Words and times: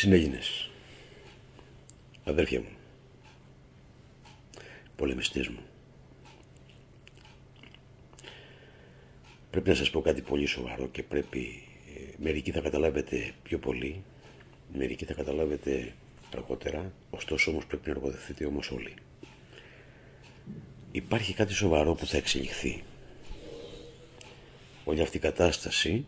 Συνέλληνες, 0.00 0.70
αδέρφια 2.24 2.60
μου, 2.60 2.68
πολεμιστές 4.96 5.48
μου, 5.48 5.60
πρέπει 9.50 9.68
να 9.68 9.74
σας 9.74 9.90
πω 9.90 10.00
κάτι 10.00 10.20
πολύ 10.20 10.46
σοβαρό 10.46 10.88
και 10.88 11.02
πρέπει, 11.02 11.62
ε, 11.96 12.22
μερικοί 12.22 12.50
θα 12.50 12.60
καταλάβετε 12.60 13.32
πιο 13.42 13.58
πολύ, 13.58 14.02
μερικοί 14.72 15.04
θα 15.04 15.14
καταλάβετε 15.14 15.94
αργότερα, 16.34 16.92
ωστόσο 17.10 17.50
όμως 17.50 17.66
πρέπει 17.66 17.88
να 17.88 17.94
εργοδευτείτε 17.94 18.46
όμως 18.46 18.70
όλοι. 18.70 18.94
Υπάρχει 20.92 21.34
κάτι 21.34 21.52
σοβαρό 21.52 21.94
που 21.94 22.06
θα 22.06 22.16
εξελιχθεί. 22.16 22.82
Όλη 24.84 25.00
αυτή 25.00 25.16
η 25.16 25.20
κατάσταση, 25.20 26.04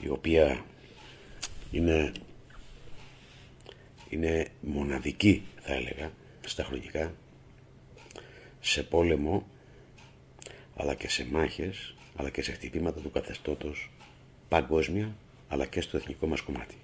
η 0.00 0.08
οποία 0.08 0.64
είναι, 1.74 2.12
είναι 4.08 4.46
μοναδική 4.60 5.42
θα 5.60 5.74
έλεγα 5.74 6.12
στα 6.46 6.64
χρονικά 6.64 7.14
σε 8.60 8.82
πόλεμο 8.82 9.46
αλλά 10.76 10.94
και 10.94 11.08
σε 11.08 11.26
μάχες 11.30 11.94
αλλά 12.16 12.30
και 12.30 12.42
σε 12.42 12.52
χτυπήματα 12.52 13.00
του 13.00 13.10
καθεστώτος 13.10 13.90
παγκόσμια 14.48 15.16
αλλά 15.48 15.66
και 15.66 15.80
στο 15.80 15.96
εθνικό 15.96 16.26
μας 16.26 16.40
κομμάτι. 16.40 16.74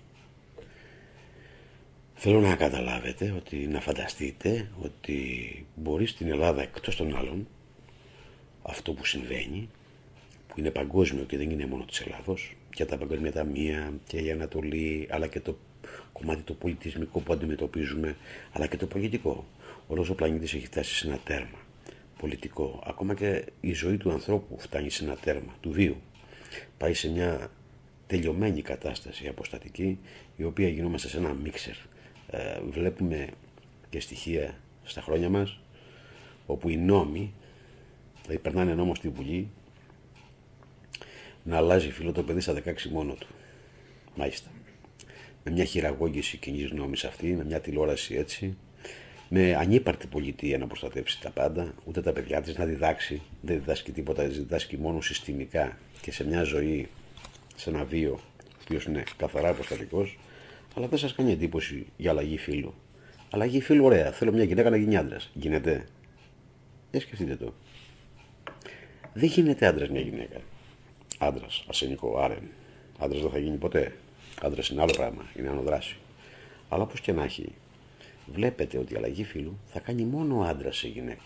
Θέλω 2.15 2.41
να 2.41 2.57
καταλάβετε 2.57 3.31
ότι 3.31 3.57
να 3.57 3.81
φανταστείτε 3.81 4.71
ότι 4.83 5.19
μπορεί 5.75 6.07
στην 6.07 6.31
Ελλάδα 6.31 6.63
εκτός 6.63 6.97
των 6.97 7.17
άλλων 7.17 7.49
αυτό 8.63 8.93
που 8.93 9.05
συμβαίνει 9.05 9.69
που 10.49 10.55
είναι 10.59 10.71
παγκόσμιο 10.71 11.25
και 11.25 11.37
δεν 11.37 11.51
είναι 11.51 11.67
μόνο 11.67 11.85
της 11.85 12.01
Ελλάδος 12.01 12.55
και 12.71 12.85
τα 12.85 12.97
παγκοσμία 12.97 13.33
ταμεία 13.33 13.93
και 14.07 14.19
η 14.19 14.31
Ανατολή, 14.31 15.09
αλλά 15.11 15.27
και 15.27 15.41
το 15.41 15.59
κομμάτι 16.13 16.43
το 16.43 16.55
πολιτισμικό 16.55 17.21
που 17.21 17.33
αντιμετωπίζουμε, 17.33 18.17
αλλά 18.53 18.67
και 18.67 18.77
το 18.77 18.87
πολιτικό. 18.87 19.47
Όλος 19.87 20.09
ο 20.09 20.15
πλανήτης 20.15 20.55
έχει 20.55 20.67
φτάσει 20.67 20.95
σε 20.95 21.07
ένα 21.07 21.19
τέρμα 21.25 21.59
πολιτικό. 22.21 22.83
Ακόμα 22.87 23.15
και 23.15 23.45
η 23.61 23.73
ζωή 23.73 23.97
του 23.97 24.11
ανθρώπου 24.11 24.59
φτάνει 24.59 24.91
σε 24.91 25.05
ένα 25.05 25.17
τέρμα, 25.17 25.55
του 25.61 25.71
βίου. 25.71 25.97
Πάει 26.79 26.95
σε 26.95 27.11
μια 27.11 27.51
τελειωμένη 28.07 28.63
κατάσταση 28.63 29.29
αποστατική, 29.29 29.99
η 30.37 30.45
οποία 30.45 30.69
γινόμαστε 30.69 31.09
σε 31.09 31.17
ένα 31.17 31.33
μίξερ. 31.33 31.75
Ε, 32.31 32.61
βλέπουμε 32.71 33.29
και 33.91 34.01
στοιχεία 34.01 34.55
στα 34.85 35.01
χρόνια 35.01 35.29
μας, 35.29 35.61
όπου 36.47 36.69
οι 36.69 36.77
νόμοι, 36.77 37.33
δηλαδή 38.23 38.41
περνάνε 38.43 38.75
νόμο 38.75 38.95
στη 38.95 39.09
Βουλή, 39.09 39.49
να 41.45 41.57
αλλάζει 41.57 41.91
φίλο 41.91 42.13
το 42.13 42.23
παιδί 42.23 42.41
στα 42.41 42.53
16 42.53 42.75
μόνο 42.91 43.13
του. 43.13 43.27
Μάλιστα. 44.15 44.51
Με 45.45 45.51
μια 45.51 45.65
χειραγώγηση 45.65 46.37
κοινή 46.37 46.69
νόμη 46.73 46.97
αυτή, 47.07 47.27
με 47.27 47.45
μια 47.45 47.61
τηλεόραση 47.61 48.15
έτσι, 48.15 48.57
με 49.29 49.55
ανύπαρτη 49.55 50.07
πολιτεία 50.07 50.59
να 50.59 50.67
προστατεύσει 50.67 51.21
τα 51.21 51.31
πάντα, 51.31 51.75
ούτε 51.85 52.01
τα 52.01 52.13
παιδιά 52.13 52.41
της 52.41 52.57
να 52.57 52.65
διδάξει, 52.65 53.23
δεν 53.41 53.59
διδάσκει 53.59 53.93
τίποτα, 53.93 54.25
διδάσκει 54.25 54.79
μόνο 54.79 55.01
συστημικά 55.01 55.79
και 56.01 56.13
σε 56.13 56.27
μια 56.27 56.43
ζωή, 56.43 56.89
σε 57.57 57.71
ένα 57.71 57.85
βίο, 57.85 58.13
ο 58.13 58.61
οποίος 58.63 58.85
είναι 58.85 59.05
καθαρά 59.17 59.53
προστατικό, 59.53 60.07
αλλά 60.75 60.87
δεν 60.87 60.99
σας 60.99 61.15
κάνει 61.15 61.33
εντύπωση 61.33 61.87
για 61.97 62.11
αλλαγή 62.11 62.37
φίλου. 62.37 62.75
Αλλαγή 63.31 63.61
φίλου, 63.61 63.85
ωραία. 63.85 64.13
Θέλω 64.13 64.33
μια 64.33 64.45
γυναίκα 64.45 64.71
να 64.71 64.77
γίνει 64.77 64.97
άντρας. 64.97 65.31
Γίνεται. 65.35 65.87
Δεν 66.91 67.01
σκεφτείτε 67.01 67.37
το. 67.37 67.55
Δεν 69.13 69.29
γίνεται 69.29 69.67
άντρας 69.67 69.89
μια 69.89 70.01
γυναίκα 70.01 70.41
άντρας, 71.21 71.65
ασενικό, 71.69 72.19
άρεν. 72.19 72.43
Άντρας 72.99 73.21
δεν 73.21 73.31
θα 73.31 73.39
γίνει 73.39 73.57
ποτέ. 73.57 73.97
Άντρας 74.43 74.69
είναι 74.69 74.83
άλλο 74.83 74.93
πράγμα, 74.93 75.25
είναι 75.37 75.49
ανοδράση. 75.49 75.97
Αλλά 76.69 76.83
όπως 76.83 77.01
και 77.01 77.13
να 77.13 77.23
έχει, 77.25 77.53
βλέπετε 78.33 78.79
ότι 78.79 78.95
η 78.95 78.97
αλλαγή 78.97 79.25
φύλου 79.25 79.59
θα 79.67 79.81
κάνει 79.81 80.05
μόνο 80.05 80.41
άντρας 80.41 80.77
σε 80.77 80.89
γυναίκα. 80.89 81.23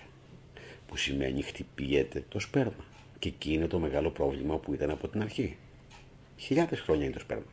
Που 0.88 0.96
σημαίνει 0.96 1.42
χτυπιέται 1.42 2.24
το 2.28 2.38
σπέρμα. 2.38 2.84
Και 3.18 3.28
εκεί 3.28 3.52
είναι 3.52 3.66
το 3.66 3.78
μεγάλο 3.78 4.10
πρόβλημα 4.10 4.56
που 4.56 4.74
ήταν 4.74 4.90
από 4.90 5.08
την 5.08 5.22
αρχή. 5.22 5.56
Χιλιάδες 6.36 6.80
χρόνια 6.80 7.04
είναι 7.04 7.14
το 7.14 7.20
σπέρμα. 7.20 7.44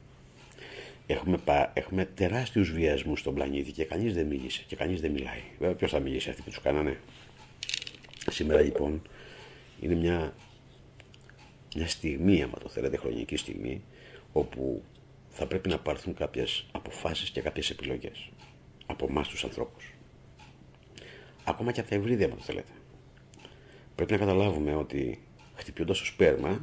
Έχουμε, 1.07 1.37
πα, 1.37 1.71
έχουμε 1.73 2.05
τεράστιους 2.05 2.71
βιασμούς 2.71 3.19
στον 3.19 3.33
πλανήτη 3.33 3.71
και 3.71 3.85
κανείς 3.85 4.13
δεν 4.13 4.25
μίλησε 4.25 4.63
και 4.67 4.75
κανείς 4.75 5.01
δεν 5.01 5.11
μιλάει. 5.11 5.41
Βέβαια, 5.59 5.75
ποιος 5.75 5.91
θα 5.91 5.99
μιλήσει 5.99 6.29
αυτοί 6.29 6.41
που 6.41 6.49
τους 6.49 6.61
κάνανε; 6.61 6.99
Σήμερα 8.29 8.61
λοιπόν 8.61 9.01
είναι 9.81 9.95
μια 9.95 10.33
μια 11.75 11.87
στιγμή, 11.87 12.43
άμα 12.43 12.57
το 12.57 12.69
θέλετε, 12.69 12.97
χρονική 12.97 13.35
στιγμή, 13.37 13.83
όπου 14.31 14.83
θα 15.29 15.47
πρέπει 15.47 15.69
να 15.69 15.79
πάρθουν 15.79 16.13
κάποιες 16.13 16.65
αποφάσεις 16.71 17.29
και 17.29 17.41
κάποιες 17.41 17.69
επιλογές 17.69 18.29
από 18.85 19.05
εμάς 19.09 19.27
τους 19.27 19.43
ανθρώπους. 19.43 19.93
Ακόμα 21.43 21.71
και 21.71 21.79
από 21.79 21.89
τα 21.89 21.95
ευρύδια, 21.95 22.25
άμα 22.25 22.35
το 22.35 22.41
θέλετε. 22.41 22.71
Πρέπει 23.95 24.11
να 24.11 24.17
καταλάβουμε 24.17 24.75
ότι 24.75 25.21
χτυπιώντας 25.53 25.97
το 25.97 26.05
σπέρμα, 26.05 26.61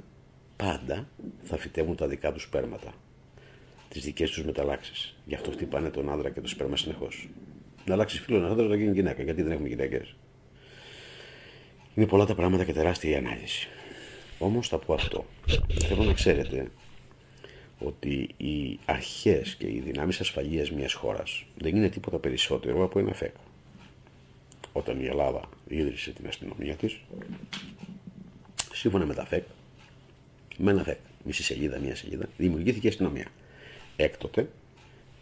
πάντα 0.56 1.08
θα 1.42 1.56
φυτεύουν 1.56 1.96
τα 1.96 2.06
δικά 2.06 2.32
τους 2.32 2.42
σπέρματα. 2.42 2.94
Τις 3.88 4.04
δικές 4.04 4.30
τους 4.30 4.44
μεταλλάξεις. 4.44 5.16
Γι' 5.24 5.34
αυτό 5.34 5.50
χτυπάνε 5.50 5.90
τον 5.90 6.10
άντρα 6.10 6.30
και 6.30 6.40
το 6.40 6.48
σπέρμα 6.48 6.76
συνεχώς. 6.76 7.28
Να 7.84 7.94
αλλάξει 7.94 8.20
φίλο 8.20 8.36
ένα 8.36 8.48
άντρα 8.48 8.66
να 8.66 8.76
γίνει 8.76 8.92
γυναίκα. 8.92 9.22
Γιατί 9.22 9.42
δεν 9.42 9.52
έχουμε 9.52 9.68
γυναίκες; 9.68 10.16
Είναι 11.94 12.06
πολλά 12.06 12.24
τα 12.24 12.34
πράγματα 12.34 12.64
και 12.64 12.72
τεράστια 12.72 13.10
η 13.10 13.14
ανάλυση. 13.14 13.68
Όμως 14.38 14.68
θα 14.68 14.78
πω 14.78 14.94
αυτό. 14.94 15.26
Θέλω 15.84 16.02
να 16.02 16.12
ξέρετε 16.12 16.70
ότι 17.78 18.28
οι 18.36 18.78
αρχές 18.84 19.54
και 19.54 19.66
οι 19.66 19.80
δυνάμεις 19.80 20.20
ασφαλείας 20.20 20.70
μιας 20.70 20.92
χώρας 20.92 21.44
δεν 21.58 21.76
είναι 21.76 21.88
τίποτα 21.88 22.18
περισσότερο 22.18 22.84
από 22.84 22.98
ένα 22.98 23.12
ΦΕΚ. 23.12 23.34
Όταν 24.72 25.00
η 25.00 25.06
Ελλάδα 25.06 25.48
ίδρυσε 25.68 26.10
την 26.10 26.26
αστυνομία 26.26 26.74
της, 26.74 27.00
σύμφωνα 28.72 29.06
με 29.06 29.14
τα 29.14 29.24
ΦΕΚ, 29.24 29.44
με 30.56 30.70
ένα 30.70 30.82
ΦΕΚ, 30.82 30.98
μισή 31.24 31.42
σελίδα, 31.42 31.78
μία 31.78 31.96
σελίδα, 31.96 32.28
δημιουργήθηκε 32.36 32.86
η 32.86 32.90
αστυνομία. 32.90 33.26
Έκτοτε, 33.96 34.50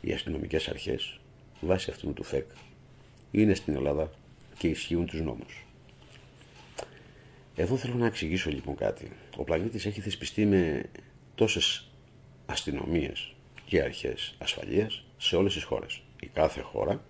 οι 0.00 0.12
αστυνομικές 0.12 0.68
αρχές, 0.68 1.18
βάσει 1.60 1.90
αυτού 1.90 2.12
του 2.12 2.22
ΦΕΚ, 2.22 2.46
είναι 3.30 3.54
στην 3.54 3.74
Ελλάδα 3.74 4.10
και 4.58 4.68
ισχύουν 4.68 5.06
τους 5.06 5.20
νόμους. 5.20 5.65
Εδώ 7.58 7.76
θέλω 7.76 7.94
να 7.94 8.06
εξηγήσω 8.06 8.50
λοιπόν 8.50 8.74
κάτι. 8.74 9.10
Ο 9.36 9.44
πλανήτης 9.44 9.86
έχει 9.86 10.00
θεσπιστεί 10.00 10.46
με 10.46 10.82
τόσες 11.34 11.90
αστυνομίες 12.46 13.34
και 13.66 13.82
αρχές 13.82 14.34
ασφαλείας 14.38 15.04
σε 15.16 15.36
όλες 15.36 15.52
τις 15.52 15.62
χώρες. 15.62 16.02
Η 16.20 16.26
κάθε 16.26 16.60
χώρα 16.60 17.04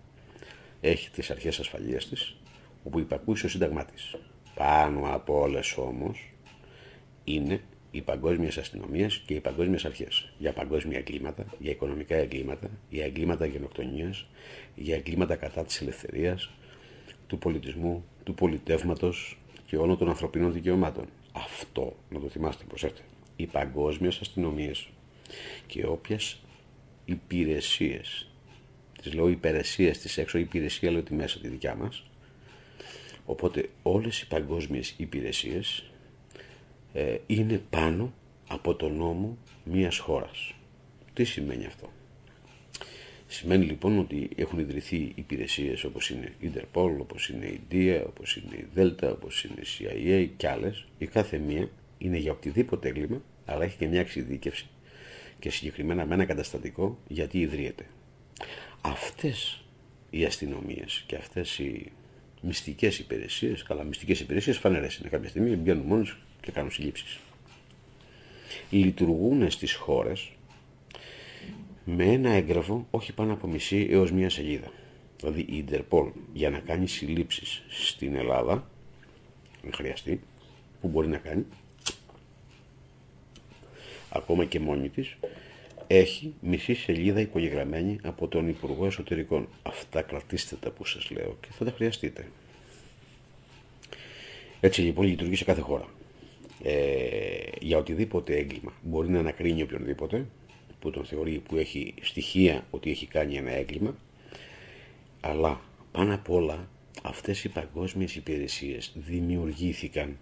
έχει 0.81 1.11
τις 1.11 1.31
αρχές 1.31 1.59
ασφαλείας 1.59 2.09
της, 2.09 2.37
όπου 2.85 2.99
υπακούει 2.99 3.37
στο 3.37 3.49
σύνταγμά 3.49 3.85
της. 3.85 4.17
Πάνω 4.55 5.15
από 5.15 5.41
όλες 5.41 5.77
όμως 5.77 6.33
είναι 7.25 7.61
οι 7.91 8.01
παγκόσμιες 8.01 8.59
αστυνομίες 8.59 9.23
και 9.27 9.35
οι 9.35 9.41
παγκόσμιες 9.41 9.85
αρχές. 9.85 10.33
Για 10.39 10.53
παγκόσμια 10.53 10.99
εγκλήματα, 10.99 11.45
για 11.59 11.71
οικονομικά 11.71 12.17
εγκλήματα, 12.17 12.71
για 12.89 13.05
εγκλήματα 13.05 13.47
γενοκτονίας, 13.47 14.27
για 14.75 14.95
εγκλήματα 14.95 15.37
κατά 15.37 15.65
της 15.65 15.81
ελευθερίας, 15.81 16.51
του 17.27 17.39
πολιτισμού, 17.39 18.05
του 18.25 18.35
πολιτεύματος, 18.35 19.39
και 19.67 19.77
όλων 19.77 19.99
των 19.99 20.09
ανθρωπίνων 20.09 20.53
δικαιωμάτων. 20.53 21.07
Αυτό 21.33 21.97
να 22.11 22.21
το 22.21 22.29
θυμάστε, 22.29 22.65
προσέξτε. 22.65 23.03
Οι 23.37 23.47
παγκόσμιες 23.47 24.21
αστυνομίες 24.21 24.89
και 25.67 25.87
όποιες 25.87 26.39
υπηρεσίες, 27.05 28.31
τις 29.03 29.15
λέω 29.15 29.29
υπηρεσίες 29.29 29.99
της 29.99 30.19
έξω, 30.19 30.39
υπηρεσία 30.39 30.91
λέω 30.91 31.03
τη 31.03 31.15
μέσα 31.15 31.39
τη 31.39 31.49
δικιά 31.49 31.75
μας. 31.75 32.05
Οπότε 33.27 33.69
όλες 33.83 34.21
οι 34.21 34.27
παγκόσμιες 34.27 34.95
υπηρεσίες 34.97 35.91
ε, 36.93 37.17
είναι 37.27 37.63
πάνω 37.71 38.13
από 38.49 38.75
το 38.75 38.89
νόμο 38.89 39.39
μιας 39.65 39.99
χώρας. 39.99 40.55
Τι 41.13 41.25
σημαίνει 41.25 41.67
αυτό; 41.67 41.91
Σημαίνει 43.29 43.65
λοιπόν 43.65 43.99
ότι 43.99 44.29
έχουν 44.37 44.59
ιδρυθεί 44.59 45.13
υπηρεσίες 45.15 45.85
όπως 45.85 46.11
είναι 46.11 46.33
η 46.41 46.51
Interpol, 46.55 46.97
όπως 47.01 47.29
είναι 47.29 47.47
η 47.47 47.61
DIA, 47.71 48.03
όπως 48.07 48.37
είναι 48.37 48.57
η 48.57 48.67
Delta, 48.77 49.11
όπως 49.13 49.45
είναι 49.45 49.61
η 49.61 49.67
CIA 49.79 50.29
και 50.37 50.49
άλλες. 50.49 50.87
Η 50.99 51.07
κάθε 51.07 51.39
μία 51.39 51.69
είναι 51.99 52.17
για 52.17 52.33
οτιδήποτε 52.33 52.89
έγκλημα, 52.89 53.23
αλλά 53.45 53.65
έχει 53.65 53.77
και 53.77 53.87
μια 53.87 54.01
εξειδίκευση 54.01 54.69
και 55.39 55.51
συγκεκριμένα 55.51 56.07
με 56.07 56.15
ένα 56.15 56.25
καταστατικό 56.25 56.99
γιατί 57.09 57.41
ιδρύεται. 57.41 57.87
Αυτές 58.81 59.65
οι 60.11 60.25
αστυνομίες 60.25 61.05
και 61.07 61.17
αυτές 61.17 61.59
οι 61.59 61.93
μυστικές 62.41 62.99
υπηρεσίες, 62.99 63.63
καλά 63.63 63.85
μυστικές 63.85 64.21
υπηρεσίες 64.21 64.59
φανερές 64.59 64.97
είναι 64.97 65.09
κάποια 65.09 65.29
στιγμή, 65.29 65.57
βγαίνουν 65.57 65.87
μόνος 65.87 66.19
και 66.41 66.51
κάνουν 66.51 66.71
συλλήψεις. 66.71 67.19
Λειτουργούν 68.71 69.51
στις 69.51 69.75
χώρες 69.75 70.31
με 71.89 72.05
ένα 72.05 72.31
έγγραφο 72.31 72.87
όχι 72.91 73.13
πάνω 73.13 73.33
από 73.33 73.47
μισή 73.47 73.87
έως 73.91 74.13
μία 74.13 74.31
σελίδα. 74.31 74.71
Δηλαδή 75.17 75.41
η 75.41 75.65
Interpol 75.69 76.11
για 76.33 76.51
να 76.51 76.59
κάνει 76.59 76.89
συλλήψεις 76.89 77.63
στην 77.69 78.15
Ελλάδα, 78.15 78.53
αν 79.65 79.73
χρειαστεί, 79.75 80.21
που 80.81 80.89
μπορεί 80.89 81.09
να 81.09 81.17
κάνει, 81.17 81.45
ακόμα 84.09 84.45
και 84.45 84.61
μόνη 84.61 84.89
της, 84.89 85.17
έχει 85.87 86.35
μισή 86.41 86.75
σελίδα 86.75 87.21
υπογεγραμμένη 87.21 87.99
από 88.03 88.29
τον 88.29 88.49
Υπουργό 88.49 88.87
Εσωτερικών. 88.87 89.49
Αυτά 89.63 90.03
κρατήστε 90.03 90.57
τα 90.57 90.71
που 90.71 90.85
σας 90.85 91.11
λέω 91.11 91.37
και 91.41 91.49
θα 91.51 91.65
τα 91.65 91.71
χρειαστείτε. 91.71 92.29
Έτσι 94.61 94.81
λοιπόν 94.81 95.07
λειτουργεί 95.07 95.37
σε 95.37 95.45
κάθε 95.45 95.61
χώρα. 95.61 95.89
Ε, 96.63 96.75
για 97.61 97.79
οτιδήποτε 97.79 98.37
έγκλημα 98.37 98.73
μπορεί 98.83 99.09
να 99.09 99.19
ανακρίνει 99.19 99.63
οποιονδήποτε 99.63 100.27
που 100.81 100.91
τον 100.91 101.05
θεωρεί 101.05 101.43
που 101.49 101.57
έχει 101.57 101.95
στοιχεία 102.03 102.67
ότι 102.71 102.91
έχει 102.91 103.07
κάνει 103.07 103.37
ένα 103.37 103.51
έγκλημα 103.51 103.97
αλλά 105.21 105.61
πάνω 105.93 106.15
απ' 106.15 106.31
όλα 106.31 106.69
αυτές 107.03 107.45
οι 107.45 107.49
παγκόσμιες 107.49 108.17
υπηρεσίες 108.17 108.93
δημιουργήθηκαν 108.95 110.17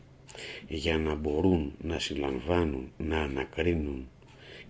για 0.68 0.98
να 0.98 1.14
μπορούν 1.14 1.72
να 1.82 1.98
συλλαμβάνουν, 1.98 2.92
να 2.96 3.20
ανακρίνουν 3.20 4.08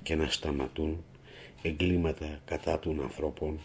και 0.02 0.14
να 0.14 0.28
σταματούν 0.28 1.04
εγκλήματα 1.62 2.40
κατά 2.44 2.78
των 2.78 3.02
ανθρώπων, 3.02 3.60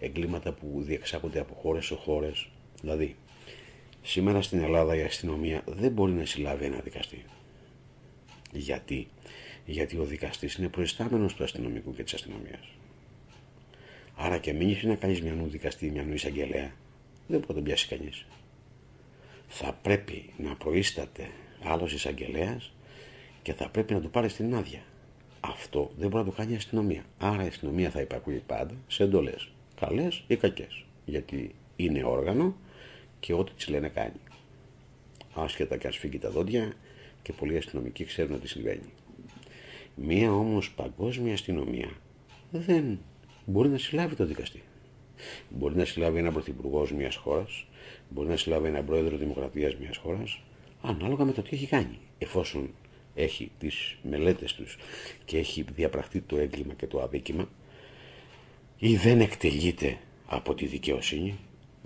εγκλήματα 0.00 0.52
που 0.52 0.82
διεξάγονται 0.82 1.40
από 1.40 1.54
χώρες 1.54 1.86
σε 1.86 1.94
χώρες. 1.94 2.48
Δηλαδή, 2.80 3.16
σήμερα 4.02 4.42
στην 4.42 4.62
Ελλάδα 4.62 4.96
η 4.96 5.02
αστυνομία 5.02 5.62
δεν 5.66 5.92
μπορεί 5.92 6.12
να 6.12 6.24
συλλάβει 6.24 6.64
ένα 6.64 6.78
δικαστή. 6.78 7.24
Γιατί; 8.52 9.08
Γιατί 9.66 9.98
ο 9.98 10.04
δικαστής 10.04 10.54
είναι 10.54 10.68
προϊστάμενος 10.68 11.34
του 11.34 11.44
αστυνομικού 11.44 11.94
και 11.94 12.02
της 12.02 12.14
αστυνομίας. 12.14 12.68
Άρα 14.16 14.38
και 14.38 14.52
μην 14.52 14.78
να 14.82 14.94
κάνεις 14.94 15.20
νου 15.20 15.46
δικαστή, 15.46 15.90
νου 15.90 16.14
εισαγγελέα, 16.14 16.72
δεν 17.26 17.38
μπορεί 17.38 17.44
να 17.48 17.54
τον 17.54 17.64
πιάσει 17.64 17.88
κανείς. 17.88 18.26
Θα 19.48 19.78
πρέπει 19.82 20.30
να 20.36 20.56
προείσταται 20.56 21.30
άλλος 21.62 21.92
εισαγγελέας 21.92 22.72
και 23.42 23.52
θα 23.52 23.68
πρέπει 23.68 23.92
να 23.92 24.00
του 24.00 24.10
πάρει 24.10 24.28
την 24.28 24.54
άδεια. 24.54 24.82
Αυτό 25.40 25.90
δεν 25.96 26.08
μπορεί 26.08 26.24
να 26.24 26.30
το 26.30 26.36
κάνει 26.36 26.52
η 26.52 26.56
αστυνομία. 26.56 27.04
Άρα 27.18 27.44
η 27.44 27.46
αστυνομία 27.46 27.90
θα 27.90 28.00
υπακούει 28.00 28.42
πάντα 28.46 28.74
σε 28.86 29.02
εντολές. 29.02 29.52
Καλές 29.80 30.24
ή 30.26 30.36
κακές. 30.36 30.84
Γιατί 31.04 31.54
είναι 31.76 32.04
όργανο 32.04 32.56
και 33.20 33.32
ό,τι 33.32 33.52
της 33.52 33.68
λένε 33.68 33.88
κάνει. 33.88 34.20
Άσχετα 35.34 35.76
και 35.76 35.86
αν 35.86 35.92
σφίγγει 35.92 36.18
τα 36.18 36.30
δόντια 36.30 36.72
και 37.22 37.32
πολλοί 37.32 37.56
αστυνομικοί 37.56 38.04
ξέρουν 38.04 38.40
τι 38.40 38.48
συμβαίνει. 38.48 38.92
Μία 39.94 40.32
όμως 40.32 40.70
παγκόσμια 40.70 41.32
αστυνομία 41.32 41.88
δεν 42.50 42.98
μπορεί 43.44 43.68
να 43.68 43.78
συλλάβει 43.78 44.14
το 44.14 44.26
δικαστή. 44.26 44.62
Μπορεί 45.48 45.76
να 45.76 45.84
συλλάβει 45.84 46.18
ένα 46.18 46.32
πρωθυπουργός 46.32 46.92
μιας 46.92 47.16
χώρας, 47.16 47.66
μπορεί 48.08 48.28
να 48.28 48.36
συλλάβει 48.36 48.68
ένα 48.68 48.82
πρόεδρο 48.82 49.16
δημοκρατίας 49.16 49.76
μιας 49.76 49.96
χώρας, 49.96 50.40
ανάλογα 50.82 51.24
με 51.24 51.32
το 51.32 51.42
τι 51.42 51.56
έχει 51.56 51.66
κάνει. 51.66 51.98
Εφόσον 52.18 52.70
έχει 53.14 53.50
τις 53.58 53.96
μελέτες 54.02 54.52
τους 54.52 54.76
και 55.24 55.38
έχει 55.38 55.64
διαπραχθεί 55.74 56.20
το 56.20 56.36
έγκλημα 56.36 56.74
και 56.74 56.86
το 56.86 57.00
αδίκημα 57.00 57.48
ή 58.78 58.96
δεν 58.96 59.20
εκτελείται 59.20 59.98
από 60.26 60.54
τη 60.54 60.66
δικαιοσύνη, 60.66 61.20
δηλαδή 61.28 61.38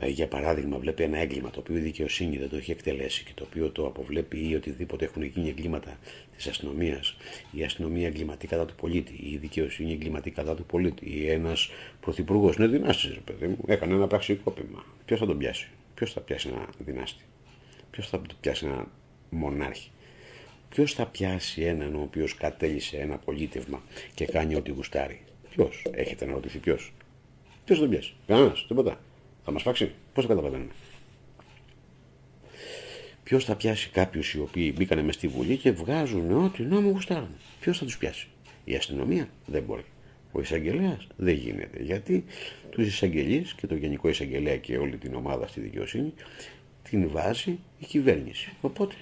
για 0.06 0.28
παράδειγμα 0.28 0.78
βλέπει 0.78 1.02
ένα 1.02 1.18
έγκλημα 1.18 1.50
το 1.50 1.60
οποίο 1.60 1.76
η 1.76 1.80
δικαιοσύνη 1.80 2.38
δεν 2.38 2.48
το 2.48 2.56
έχει 2.56 2.70
εκτελέσει 2.70 3.24
και 3.24 3.30
το 3.34 3.44
οποίο 3.44 3.70
το 3.70 3.86
αποβλέπει 3.86 4.48
ή 4.48 4.54
οτιδήποτε 4.54 5.04
έχουν 5.04 5.22
γίνει 5.22 5.48
εγκλήματα 5.48 5.98
της 6.36 6.46
αστυνομίας, 6.46 7.16
η 7.50 7.64
αστυνομία 7.64 8.06
εγκληματεί 8.06 8.46
κατά 8.46 8.64
του 8.64 8.74
πολίτη, 8.74 9.12
ή 9.12 9.30
η 9.32 9.36
δικαιοσύνη 9.36 9.92
εγκληματεί 9.92 10.30
κατά 10.30 10.54
του 10.54 10.64
πολίτη, 10.64 11.10
ή 11.10 11.30
ένας 11.30 11.70
πρωθυπουργός 12.00 12.56
είναι 12.56 12.66
δυνάστης, 12.66 13.14
ρε 13.14 13.20
παιδί 13.20 13.46
μου, 13.46 13.58
έκανε 13.66 13.94
ένα 13.94 14.06
πραξικόπημα. 14.06 14.84
Ποιος 15.04 15.18
θα 15.18 15.26
τον 15.26 15.38
πιάσει, 15.38 15.68
ποιος 15.94 16.12
θα 16.12 16.20
πιάσει 16.20 16.48
ένα 16.48 16.68
δυνάστη, 16.78 17.24
ποιος 17.90 18.08
θα 18.08 18.22
πιάσει 18.40 18.66
ένα 18.66 18.86
μονάρχη; 19.30 19.90
Ποιος 20.68 20.92
θα 20.92 21.06
πιάσει 21.06 21.62
έναν 21.62 21.94
ο 21.94 22.00
οποίος 22.02 22.34
κατέλησε 22.34 22.96
ένα 22.96 23.18
πολίτευμα 23.18 23.82
και 24.14 24.24
κάνει 24.24 24.54
ό,τι 24.54 24.70
γουστάρει; 24.70 25.20
Ποιος, 25.50 25.82
έχετε 25.90 26.26
να 26.26 26.32
ρωτηθεί 26.32 26.58
ποιος. 26.58 26.92
Ποιος 27.64 27.78
θα 27.78 27.84
τον 27.84 27.92
πιάσει; 27.92 28.14
Κανένας, 28.26 28.64
τίποτα. 28.68 29.00
Θα 29.48 29.54
μας 29.54 29.62
φάξει; 29.62 29.92
Πώς 30.12 30.26
το 30.26 30.28
καταλαβαίνουμε; 30.28 30.70
Ποιος 33.22 33.44
θα 33.44 33.56
πιάσει 33.56 33.90
κάποιους 33.90 34.32
οι 34.32 34.40
οποίοι 34.40 34.74
μπήκανε 34.76 35.02
μες 35.02 35.14
στη 35.14 35.28
Βουλή 35.28 35.56
και 35.56 35.72
βγάζουν 35.72 36.44
ό,τι 36.44 36.62
νόμο 36.62 36.90
γουστάρουν. 36.90 37.28
Ποιος 37.60 37.78
θα 37.78 37.84
τους 37.84 37.98
πιάσει; 37.98 38.28
Η 38.64 38.74
αστυνομία; 38.74 39.28
Δεν 39.46 39.62
μπορεί. 39.62 39.84
Ο 40.32 40.40
εισαγγελέας; 40.40 41.06
Δεν 41.16 41.34
γίνεται. 41.34 41.82
Γιατί 41.82 42.24
τους 42.70 42.86
εισαγγελείς 42.86 43.54
και 43.54 43.66
το 43.66 43.74
Γενικό 43.74 44.08
Εισαγγελέα 44.08 44.56
και 44.56 44.78
όλη 44.78 44.96
την 44.96 45.14
ομάδα 45.14 45.46
στη 45.46 45.60
δικαιοσύνη 45.60 46.12
την 46.90 47.08
βάζει 47.08 47.58
η 47.78 47.84
κυβέρνηση. 47.86 48.52
Οπότε 48.60 48.94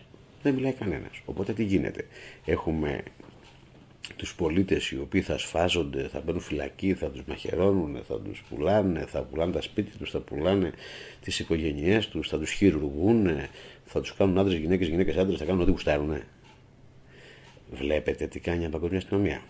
δεν 0.42 0.54
μιλάει 0.54 0.72
κανένας. 0.72 1.20
Οπότε 1.24 1.52
τι 1.52 1.64
γίνεται; 1.64 2.06
Έχουμε 2.44 3.02
τους 4.16 4.34
πολίτες 4.34 4.90
οι 4.90 4.98
οποίοι 4.98 5.22
θα 5.22 5.38
σφάζονται, 5.38 6.08
θα 6.08 6.20
μπαίνουν 6.20 6.40
φυλακή, 6.40 6.94
θα 6.94 7.10
τους 7.10 7.22
μαχαιρώνουν, 7.26 8.02
θα 8.08 8.20
τους 8.20 8.42
πουλάνε, 8.48 9.04
θα 9.06 9.22
πουλάνε 9.22 9.52
τα 9.52 9.60
σπίτια 9.60 9.98
τους, 9.98 10.10
θα 10.10 10.20
πουλάνε 10.20 10.72
τις 11.20 11.38
οικογένειές 11.38 12.08
τους, 12.08 12.28
θα 12.28 12.38
τους 12.38 12.50
χειρουργούν, 12.50 13.28
θα 13.84 14.00
τους 14.00 14.14
κάνουν 14.14 14.38
άντρες, 14.38 14.58
γυναίκες, 14.58 14.88
γυναίκες, 14.88 15.16
άντρες, 15.16 15.38
θα 15.38 15.44
κάνουν 15.44 15.60
ό,τι 15.60 15.70
γουστάρουν. 15.70 16.22
Βλέπετε 17.70 18.26
τι 18.26 18.40
κάνει 18.40 18.64
η 18.64 18.68
παγκόσμια 18.68 18.98
αστυνομία. 18.98 19.42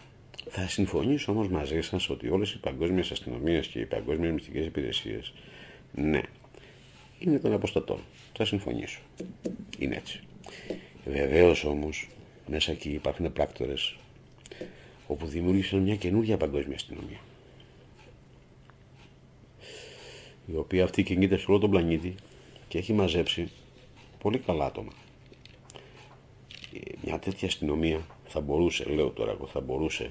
Θα 0.48 0.68
συμφωνήσω 0.68 1.32
όμως 1.32 1.48
μαζί 1.48 1.80
σας 1.80 2.08
ότι 2.08 2.28
όλες 2.28 2.52
οι 2.52 2.58
παγκόσμιες 2.58 3.10
αστυνομίες 3.10 3.66
και 3.66 3.78
οι 3.78 3.84
παγκόσμιες 3.84 4.32
μυστικές 4.32 4.66
υπηρεσίες, 4.66 5.32
ναι, 5.94 6.20
είναι 7.18 7.38
των 7.38 7.52
αποστατών. 7.52 7.98
Θα 8.36 8.44
συμφωνήσω. 8.44 9.00
Είναι 9.78 9.96
έτσι. 9.96 10.20
Βεβαίως 11.04 11.64
όμως 11.64 12.08
μέσα 12.46 12.72
εκεί 12.72 12.88
υπάρχουν 12.88 13.32
πράκτορες 13.32 13.96
όπου 15.06 15.26
δημιούργησαν 15.26 15.80
μια 15.80 15.96
καινούργια 15.96 16.36
παγκόσμια 16.36 16.74
αστυνομία. 16.74 17.20
Η 20.46 20.56
οποία 20.56 20.84
αυτή 20.84 21.02
κινείται 21.02 21.36
σε 21.36 21.44
όλο 21.48 21.58
τον 21.58 21.70
πλανήτη 21.70 22.14
και 22.68 22.78
έχει 22.78 22.92
μαζέψει 22.92 23.50
πολύ 24.18 24.38
καλά 24.38 24.64
άτομα. 24.64 24.92
Μια 27.04 27.18
τέτοια 27.18 27.48
αστυνομία 27.48 28.06
θα 28.26 28.40
μπορούσε, 28.40 28.84
λέω 28.84 29.10
τώρα 29.10 29.30
εγώ, 29.30 29.46
θα 29.46 29.60
μπορούσε 29.60 30.10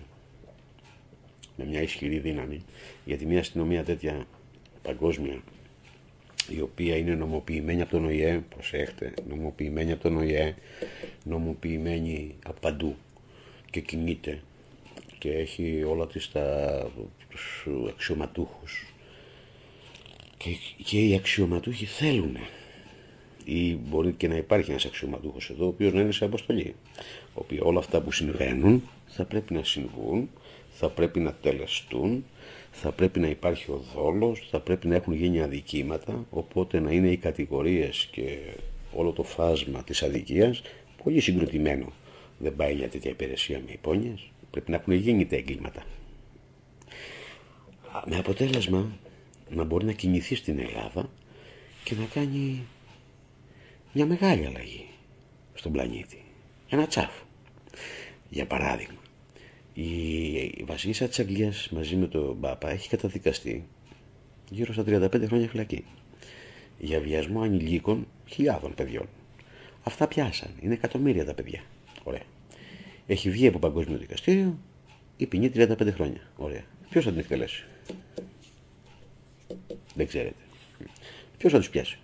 με 1.58 1.66
μια 1.66 1.82
ισχυρή 1.82 2.20
δύναμη, 2.20 2.62
γιατί 3.06 3.26
μια 3.26 3.40
αστυνομία 3.40 3.84
τέτοια 3.84 4.28
παγκόσμια 4.82 5.42
η 6.50 6.62
οποία 6.62 6.98
είναι 6.98 7.16
νομοποιημένη 7.16 7.82
από 7.82 7.92
τον 7.92 8.06
ΟΗΕ, 8.06 8.44
προσέχτε, 8.50 9.14
νομοποιημένη 9.30 9.92
από 9.92 10.02
τον 10.02 10.18
ΟΗΕ, 10.18 10.56
νομοποιημένη 11.24 12.36
από 12.46 12.60
παντού 12.60 12.96
και 13.70 13.80
κινείται 13.80 14.42
και 15.26 15.32
έχει 15.32 15.84
όλα 15.84 16.08
τις 16.08 16.32
τα, 16.32 16.88
τους 17.30 17.68
αξιωματούχους. 17.90 18.94
Και, 20.38 20.50
και 20.84 21.08
οι 21.08 21.16
αξιωματούχοι 21.16 21.86
θέλουν 21.86 22.38
ή 23.44 23.76
μπορεί 23.76 24.12
και 24.12 24.28
να 24.28 24.36
υπάρχει 24.36 24.70
ένας 24.70 24.86
αξιωματούχος 24.86 25.50
εδώ 25.50 25.66
ο 25.66 25.68
οποίος 25.68 25.94
να 25.94 26.02
είναι 26.02 26.12
σε 26.12 26.26
αποστολή. 26.26 26.76
Ο 27.34 27.46
όλα 27.60 27.80
αυτά 27.80 28.02
που 28.02 28.12
συμβαίνουν 28.12 28.84
θα 29.08 29.26
πρέπει 29.26 29.54
να 29.54 29.64
συμβούν 29.64 30.30
θα 30.70 30.90
πρέπει 30.90 31.20
να 31.20 31.34
τελεστούν 31.34 32.26
θα 32.72 32.92
πρέπει 32.92 33.20
να 33.20 33.28
υπάρχει 33.28 33.72
ο 33.72 33.84
δόλος, 33.96 34.48
θα 34.50 34.60
πρέπει 34.60 34.88
να 34.88 34.96
έχουν 34.96 35.14
γίνει 35.14 35.42
αδικήματα, 35.42 36.26
οπότε 36.30 36.80
να 36.80 36.92
είναι 36.92 37.10
οι 37.10 37.18
κατηγορίες 37.18 38.08
και 38.12 38.38
όλο 38.94 39.12
το 39.12 39.24
φάσμα 39.24 39.84
της 39.84 40.04
αδικίας 40.04 40.62
πολύ 41.04 41.20
συγκροτημένο. 41.20 41.94
Δεν 42.38 42.56
πάει 42.56 42.74
για 42.74 42.90
τέτοια 42.90 43.12
υπηρεσία 43.12 43.62
με 43.66 43.72
υπόνοιες, 43.72 44.30
πρέπει 44.56 44.72
να 44.72 44.78
έχουν 44.78 44.94
γίνει 44.94 45.26
τα 45.26 45.36
εγκλήματα. 45.36 45.84
Με 48.06 48.18
αποτέλεσμα 48.18 48.92
να 49.50 49.64
μπορεί 49.64 49.86
να 49.86 49.92
κινηθεί 49.92 50.36
στην 50.36 50.60
Ελλάδα 50.60 51.10
και 51.84 51.96
να 51.96 52.06
κάνει 52.06 52.66
μια 53.94 54.06
μεγάλη 54.06 54.46
αλλαγή 54.46 54.86
στον 55.54 55.72
πλανήτη. 55.72 56.24
Ένα 56.70 56.88
τσάφ. 56.88 57.12
Για 58.30 58.46
παράδειγμα, 58.46 59.00
η 59.74 60.64
βασίλισσα 60.66 61.08
της 61.08 61.20
Αγγλίας 61.20 61.70
μαζί 61.70 61.96
με 61.96 62.08
τον 62.08 62.36
Μπάπα 62.36 62.70
έχει 62.70 62.90
καταδικαστεί 62.90 63.68
γύρω 64.50 64.74
στα 64.74 64.84
35 64.88 65.26
χρόνια 65.28 65.48
φυλακή 65.48 65.84
για 66.78 67.00
βιασμό 67.00 67.42
ανηλίκων 67.42 68.08
χιλιάδων 68.26 68.74
παιδιών. 68.74 69.08
Αυτά 69.84 70.08
πιάσαν. 70.08 70.50
Είναι 70.60 70.74
εκατομμύρια 70.74 71.26
τα 71.26 71.34
παιδιά. 71.34 71.64
Ωραία. 72.04 72.24
Έχει 73.08 73.30
βγει 73.30 73.48
από 73.48 73.60
παγκόσμιο 73.60 73.98
δικαστήριο 73.98 74.58
η 75.18 75.26
ποινή 75.26 75.52
35 75.56 75.92
χρόνια. 75.94 76.22
Ωραία. 76.36 76.64
Ποιος 76.90 77.04
θα 77.04 77.10
την 77.10 77.20
εκτελέσει; 77.20 77.66
Δεν 79.96 80.08
ξέρετε. 80.08 80.36
Ποιος 81.38 81.52
θα 81.52 81.58
τους 81.58 81.70
πιάσει; 81.70 81.98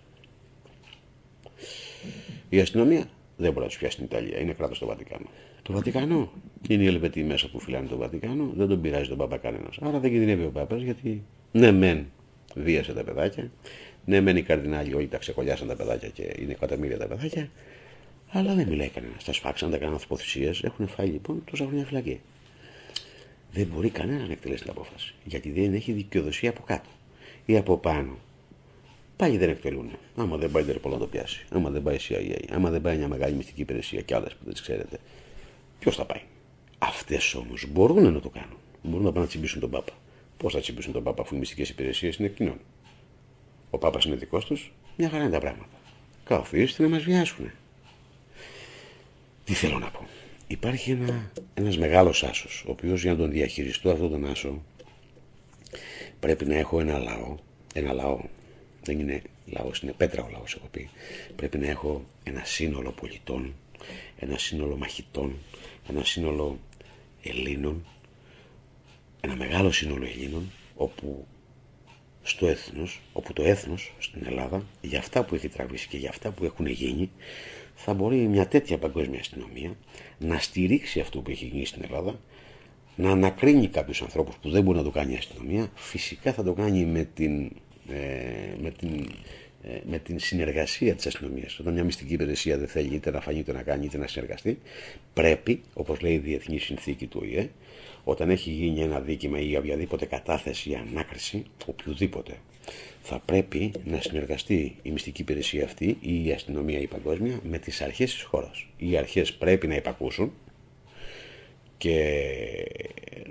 Η 2.50 2.60
αστυνομία 2.60 3.10
δεν 3.38 3.52
μπορεί 3.52 3.60
να 3.60 3.68
τους 3.68 3.78
πιάσει 3.78 3.94
στην 3.94 4.06
Ιταλία. 4.06 4.40
Είναι 4.40 4.54
κράτος 4.54 4.78
στο 4.78 4.86
Βατικάνο. 4.86 5.26
Το 5.62 5.74
Βατικανό 5.74 6.32
είναι 6.70 6.84
οι 6.84 6.88
Ελβετοί 6.88 7.24
μέσα 7.24 7.50
που 7.50 7.60
φυλάνε 7.60 7.88
το 7.88 7.98
Βατικάνο, 7.98 8.52
δεν 8.56 8.68
τον 8.68 8.82
πειράζει 8.82 9.10
τον 9.10 9.18
Παπα 9.18 9.38
κανένας. 9.38 9.78
Άρα 9.82 10.00
δεν 10.00 10.12
κινδυνεύει 10.12 10.44
ο 10.44 10.50
Πάπας 10.50 10.82
γιατί 10.82 11.24
ναι, 11.52 11.72
μεν 11.72 12.06
βίασε 12.56 12.94
τα 12.94 13.04
παιδάκια, 13.04 13.52
ναι, 14.06 14.22
μεν 14.22 14.38
οι 14.38 14.42
καρδινάλοι 14.42 14.94
όλοι 14.94 15.08
τα 15.08 15.18
ξεκολλιάσαν 15.18 15.68
τα 15.68 15.76
παιδάκια 15.76 16.10
και 16.10 16.36
είναι 16.40 16.52
εκατομμύρια 16.52 16.98
τα 16.98 17.08
παιδάκια, 17.08 17.50
αλλά 18.32 18.54
δεν 18.54 18.68
μιλάει 18.68 18.90
κανένα. 18.90 19.14
Τα 19.26 19.34
σφάξαν, 19.34 19.72
τα 19.72 19.78
κάναν 19.78 20.00
αποθυσίε, 20.04 20.52
έχουν 20.62 20.88
φάει 20.88 21.08
λοιπόν 21.08 21.44
τόσα 21.52 21.66
χρόνια 21.66 21.86
φυλακή. 21.86 22.20
δεν 23.52 23.68
μπορεί 23.68 23.90
κανένα 23.90 24.26
να 24.26 24.32
εκτελέσει 24.32 24.62
την 24.62 24.72
απόφαση. 24.72 25.14
Γιατί 25.24 25.52
δεν 25.52 25.74
έχει 25.74 25.92
δικαιοδοσία 25.92 26.50
από 26.50 26.62
κάτω 26.62 26.90
ή 27.46 27.58
από 27.58 27.78
πάνω. 27.78 28.18
Πάλι 29.16 29.38
δεν 29.38 29.50
εκτελούν. 29.50 29.92
Άμα 30.16 30.38
δεν 30.38 30.52
πάει 30.52 30.64
το 30.64 30.90
να 30.90 30.98
το 30.98 31.08
πιάσει. 31.08 31.46
Άμα 31.50 31.70
δεν 31.70 31.84
πάει 31.84 31.96
η 31.96 32.00
CIA. 32.10 32.46
Άμα 32.52 32.70
δεν 32.70 32.82
πάει 32.82 32.98
μια 32.98 33.08
μεγάλη 33.08 33.36
μυστική 33.36 33.62
υπηρεσία 33.62 34.02
και 34.02 34.16
άλλες 34.16 34.32
που 34.32 34.44
δεν 34.44 34.54
τις 34.54 34.62
ξέρετε. 34.62 35.00
Ποιος 35.80 35.96
θα 35.96 36.06
πάει. 36.06 36.22
Αυτές 36.78 37.36
όμως 37.36 37.66
μπορούν 37.72 38.14
να 38.14 38.20
το 38.20 38.30
κάνουν. 38.30 38.58
Μπορούν 38.84 39.06
να 39.06 39.12
πάνε 39.12 39.24
να 39.24 39.28
τσιμπήσουν 39.28 39.60
τον 39.60 39.70
Πάπα. 39.70 39.94
Πώς 40.38 40.54
θα 40.54 40.60
τσιμπήσουν 40.60 40.94
τον 40.94 41.04
Πάπα 41.04 41.22
αφού 41.22 41.36
οι 41.36 41.38
μυστικές 41.38 41.70
υπηρεσίες 41.70 42.16
είναι 42.16 42.28
κοινών. 42.28 42.60
Ο 43.70 43.78
Πάπας 43.78 44.06
είναι 44.06 44.16
δικός 44.16 44.46
τους, 44.46 44.74
μια 44.98 45.10
χαρά 45.10 45.24
είναι 45.24 45.32
τα 45.32 45.40
πράγματα. 45.40 45.70
Καθίστε 46.24 46.84
να 46.84 46.90
μας 46.90 47.04
βιάσουν. 47.04 47.52
Τι 49.44 49.54
θέλω 49.54 49.80
να 49.80 49.92
πω. 49.92 50.08
Υπάρχει 50.48 50.92
ένα, 50.92 51.32
ένας 51.54 51.78
μεγάλος 51.78 52.24
άσος, 52.24 52.64
ο 52.68 52.72
οποίος 52.72 53.02
για 53.02 53.12
να 53.12 53.18
τον 53.18 53.32
διαχειριστώ 53.32 53.92
αυτόν 53.92 54.10
τον 54.10 54.26
άσο 54.26 54.62
πρέπει 56.20 56.46
να 56.46 56.56
έχω 56.56 56.80
ένα 56.80 56.98
λαό, 56.98 57.38
ένα 57.74 57.94
λαό, 57.94 58.22
δεν 58.84 59.00
είναι 59.00 59.22
λαός, 59.46 59.80
είναι 59.80 59.94
πέτρα 59.98 60.24
ο 60.24 60.30
λαός 60.32 60.56
έχω 60.56 60.68
πει, 60.72 60.90
πρέπει 61.36 61.58
να 61.58 61.68
έχω 61.68 62.06
ένα 62.24 62.44
σύνολο 62.44 62.92
πολιτών, 62.92 63.54
ένα 64.20 64.38
σύνολο 64.38 64.78
μαχητών, 64.78 65.36
ένα 65.90 66.04
σύνολο 66.04 66.60
Ελλήνων, 67.24 67.86
ένα 69.22 69.36
μεγάλο 69.36 69.72
σύνολο 69.72 70.06
Ελλήνων, 70.06 70.52
όπου 70.76 71.28
στο 72.24 72.48
έθνος, 72.48 73.02
όπου 73.14 73.34
το 73.34 73.44
έθνος 73.44 73.94
στην 74.00 74.22
Ελλάδα, 74.26 74.66
για 74.82 75.00
αυτά 75.00 75.24
που 75.24 75.36
έχει 75.36 75.50
τραβήσει 75.50 75.88
και 75.88 75.98
για 75.98 76.10
αυτά 76.10 76.32
που 76.32 76.46
έχουν 76.46 76.66
γίνει, 76.66 77.12
θα 77.84 77.94
μπορεί 77.94 78.16
μια 78.16 78.48
τέτοια 78.48 78.78
παγκόσμια 78.78 79.20
αστυνομία 79.20 79.76
να 80.18 80.40
στηρίξει 80.40 81.00
αυτό 81.00 81.20
που 81.20 81.32
έχει 81.32 81.46
γίνει 81.46 81.66
στην 81.66 81.84
Ελλάδα, 81.84 82.20
να 82.96 83.12
ανακρίνει 83.12 83.68
κάποιους 83.68 84.02
ανθρώπους 84.02 84.36
που 84.36 84.50
δεν 84.50 84.64
μπορεί 84.64 84.78
να 84.78 84.84
το 84.84 84.90
κάνει 84.90 85.14
η 85.14 85.16
αστυνομία, 85.16 85.72
φυσικά 85.76 86.34
θα 86.34 86.44
το 86.44 86.54
κάνει 86.54 86.86
με 86.86 87.04
την, 87.14 87.52
ε, 87.90 88.56
με 88.62 88.72
την, 88.72 88.90
ε, 89.00 89.06
με 89.84 90.00
την 90.00 90.20
συνεργασία 90.20 90.96
της 90.96 91.06
αστυνομίας. 91.08 91.60
Όταν 91.60 91.74
μια 91.74 91.84
μυστική 91.84 92.14
υπηρεσία 92.14 92.58
δεν 92.58 92.68
θέλει 92.68 92.96
είτε 92.96 93.12
να 93.12 93.22
φανεί 93.22 93.40
είτε 93.40 93.52
να 93.52 93.64
κάνει 93.64 93.86
είτε 93.86 93.98
να 93.98 94.08
συνεργαστεί, 94.08 94.60
πρέπει, 95.14 95.62
όπως 95.74 96.02
λέει 96.02 96.14
η 96.14 96.18
Διεθνή 96.18 96.60
Συνθήκη 96.60 97.08
του 97.08 97.20
ΟΗΕ, 97.24 97.50
όταν 98.04 98.30
έχει 98.30 98.50
γίνει 98.50 98.82
ένα 98.82 99.00
δίκημα 99.00 99.40
ή 99.40 99.56
οποιαδήποτε 99.56 100.06
κατάθεση 100.06 100.70
ή 100.70 100.76
ανάκριση, 100.76 101.44
οποιοδήποτε, 101.66 102.38
θα 103.02 103.20
πρέπει 103.26 103.72
να 103.86 104.02
συνεργαστεί 104.02 104.76
η 104.82 104.92
μυστική 104.92 105.22
υπηρεσία 105.22 105.64
αυτή 105.64 105.98
ή 106.02 106.26
η 106.26 106.32
αστυνομία 106.32 106.80
ή 106.80 106.82
η 106.82 106.88
παγκόσμια 106.88 107.40
με 107.44 107.58
τις 107.58 107.82
αρχές 107.82 108.14
της 108.14 108.22
χώρας. 108.22 108.66
Οι 108.78 108.98
αρχές 108.98 109.34
πρέπει 109.34 109.68
να 109.68 109.76
υπακούσουν 109.76 110.34
και 111.78 112.26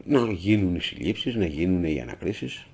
να 0.05 0.33
γίνουν 0.33 0.75
οι 0.75 0.81
συλλήψεις, 0.81 1.35
να 1.35 1.47
γίνουν 1.47 1.85
οι 1.85 2.01
ανακρίσεις 2.01 2.67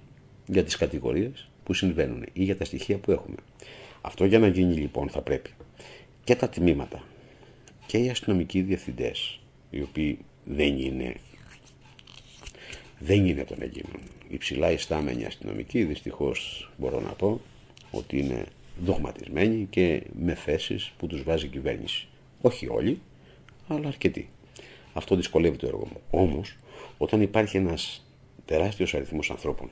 για 0.46 0.64
τις 0.64 0.76
κατηγορίες 0.76 1.48
που 1.66 1.74
συμβαίνουν 1.74 2.24
ή 2.32 2.44
για 2.44 2.56
τα 2.56 2.64
στοιχεία 2.64 2.98
που 2.98 3.10
έχουμε. 3.10 3.36
Αυτό 4.00 4.24
για 4.24 4.38
να 4.38 4.46
γίνει 4.46 4.74
λοιπόν 4.74 5.08
θα 5.08 5.20
πρέπει 5.20 5.50
και 6.24 6.36
τα 6.36 6.48
τμήματα 6.48 7.04
και 7.86 7.98
οι 7.98 8.08
αστυνομικοί 8.08 8.62
διευθυντές 8.62 9.40
οι 9.70 9.82
οποίοι 9.82 10.18
δεν 10.44 10.78
είναι 10.78 11.14
δεν 12.98 13.26
είναι 13.26 13.44
των 13.44 13.62
Ελλήνων. 13.62 14.00
Οι 14.28 14.36
ψηλά 14.38 14.70
ιστάμενοι 14.70 15.24
αστυνομικοί 15.24 15.84
δυστυχώς 15.84 16.70
μπορώ 16.76 17.00
να 17.00 17.10
πω 17.10 17.40
ότι 17.90 18.18
είναι 18.18 18.44
δογματισμένοι 18.84 19.66
και 19.70 20.02
με 20.20 20.34
θέσεις 20.34 20.92
που 20.98 21.06
τους 21.06 21.22
βάζει 21.22 21.46
η 21.46 21.48
κυβέρνηση. 21.48 22.08
Όχι 22.40 22.68
όλοι, 22.68 23.00
αλλά 23.68 23.88
αρκετοί. 23.88 24.28
Αυτό 24.92 25.16
δυσκολεύει 25.16 25.56
το 25.56 25.66
έργο 25.66 25.86
μου. 25.86 26.00
Όμως, 26.10 26.56
όταν 26.98 27.20
υπάρχει 27.20 27.56
ένας 27.56 28.06
τεράστιος 28.44 28.94
αριθμός 28.94 29.30
ανθρώπων, 29.30 29.70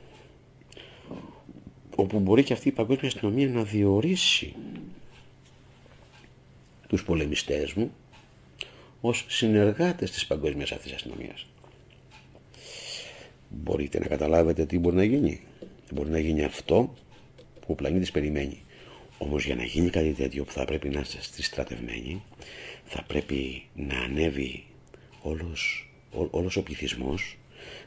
όπου 1.97 2.19
μπορεί 2.19 2.43
και 2.43 2.53
αυτή 2.53 2.69
η 2.69 2.73
παγκόσμια 2.73 3.09
αστυνομία 3.09 3.49
να 3.49 3.63
διορίσει 3.63 4.55
τους 6.89 7.05
πολεμιστές 7.05 7.73
μου 7.73 7.93
ως 9.01 9.25
συνεργάτες 9.29 10.11
της 10.11 10.27
παγκόσμιας 10.27 10.73
αυτής 10.73 10.93
αστυνομίας. 10.93 11.47
Μπορείτε 13.49 13.99
να 13.99 14.07
καταλάβετε 14.07 14.67
τι 14.67 14.79
μπορεί 14.79 14.97
να 14.97 15.05
γίνει. 15.05 15.41
Μπορεί 15.93 16.11
να 16.11 16.19
γίνει 16.19 16.45
αυτό 16.45 16.95
που 17.61 17.67
ο 17.67 17.75
πλανήτης 17.75 18.11
περιμένει. 18.11 18.63
Όμως 19.19 19.45
για 19.45 19.55
να 19.55 19.65
γίνει 19.65 19.91
κάτι 19.91 20.13
τέτοιο 20.13 20.45
που 20.45 20.53
θα 20.53 20.65
πρέπει 20.65 20.89
να 20.89 21.01
είστε 21.01 21.43
στρατευμένοι, 21.43 22.23
θα 22.85 23.03
πρέπει 23.03 23.63
να 23.75 23.99
ανέβει 23.99 24.65
όλος, 25.23 25.91
ό, 26.13 26.29
όλος 26.31 26.57
ο 26.57 26.63
πληθυσμός. 26.63 27.39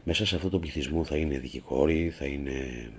Μέσα 0.03 0.25
σε 0.25 0.35
αυτό 0.35 0.49
το 0.49 0.59
πληθυσμό 0.59 1.03
θα 1.03 1.17
είναι 1.17 1.39
δικηγόροι, 1.39 2.09
θα 2.09 2.25
είναι 2.25 2.89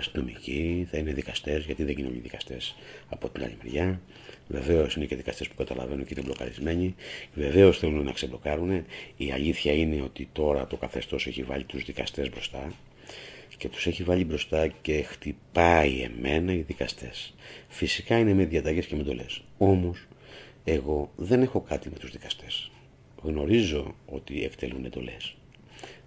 αστυνομικοί, 0.00 0.86
θα 0.90 0.98
είναι 0.98 1.12
δικαστές, 1.12 1.64
γιατί 1.64 1.84
δεν 1.84 1.94
γίνονται 1.94 2.18
δικαστές 2.22 2.74
από 3.08 3.28
την 3.28 3.44
άλλη 3.44 3.56
μεριά. 3.62 4.00
Βεβαίως 4.48 4.94
είναι 4.94 5.04
και 5.04 5.16
δικαστές 5.16 5.48
που 5.48 5.54
καταλαβαίνουν 5.54 6.04
και 6.04 6.14
είναι 6.16 6.24
μπλοκαρισμένοι. 6.24 6.94
Βεβαίως 7.34 7.78
θέλουν 7.78 8.04
να 8.04 8.12
ξεμπλοκάρουν. 8.12 8.84
Η 9.16 9.32
αλήθεια 9.32 9.72
είναι 9.72 10.02
ότι 10.02 10.28
τώρα 10.32 10.66
το 10.66 10.76
καθεστώς 10.76 11.26
έχει 11.26 11.42
βάλει 11.42 11.64
τους 11.64 11.84
δικαστές 11.84 12.30
μπροστά 12.30 12.72
και 13.56 13.68
τους 13.68 13.86
έχει 13.86 14.02
βάλει 14.02 14.24
μπροστά 14.24 14.66
και 14.66 15.02
χτυπάει 15.02 16.00
εμένα 16.00 16.52
οι 16.52 16.60
δικαστές. 16.60 17.34
Φυσικά 17.68 18.18
είναι 18.18 18.34
με 18.34 18.44
διαταγές 18.44 18.86
και 18.86 18.94
με 18.94 19.00
εντολέ. 19.00 19.24
Όμως 19.58 20.06
εγώ 20.64 21.10
δεν 21.16 21.42
έχω 21.42 21.60
κάτι 21.60 21.88
με 21.88 21.98
τους 21.98 22.10
δικαστές. 22.10 22.70
Γνωρίζω 23.22 23.94
ότι 24.06 24.44
εκτελούν 24.44 24.84
εντολές. 24.84 25.34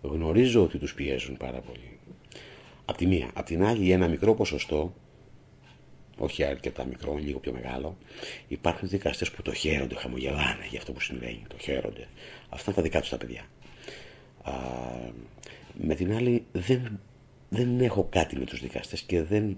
Γνωρίζω 0.02 0.64
ότι 0.64 0.78
τους 0.78 0.94
πιέζουν 0.94 1.38
πάρα 1.38 1.60
πολύ. 1.60 1.93
Απ' 2.86 2.98
τη 2.98 3.06
μία. 3.06 3.30
Απ' 3.34 3.46
την 3.46 3.63
άλλη, 3.63 3.92
ένα 3.92 4.08
μικρό 4.08 4.34
ποσοστό, 4.34 4.94
όχι 6.18 6.44
αρκετά 6.44 6.86
μικρό, 6.86 7.16
λίγο 7.16 7.40
πιο 7.40 7.52
μεγάλο, 7.52 7.98
υπάρχουν 8.48 8.90
δικαστές 8.90 9.32
που 9.32 9.42
το 9.42 9.54
χαίρονται, 9.54 9.96
χαμογελάνε 9.96 10.68
για 10.70 10.80
αυτό 10.80 10.92
που 10.92 11.00
συμβαίνει. 11.00 11.42
Το 11.48 11.56
χαίρονται. 11.60 12.08
Αυτά 12.50 12.63
είναι 12.66 12.75
τα 12.75 12.82
δικά 12.82 13.00
τους 13.00 13.10
τα 13.10 13.18
παιδιά. 13.18 13.42
Α, 14.44 14.54
με 15.74 15.96
την 15.96 16.13
άλλη, 16.13 16.46
δεν, 16.52 17.00
δεν 17.50 17.80
έχω 17.80 18.08
κάτι 18.12 18.38
με 18.38 18.46
τους 18.46 18.62
δικαστές 18.62 19.02
και 19.02 19.24
δεν 19.24 19.58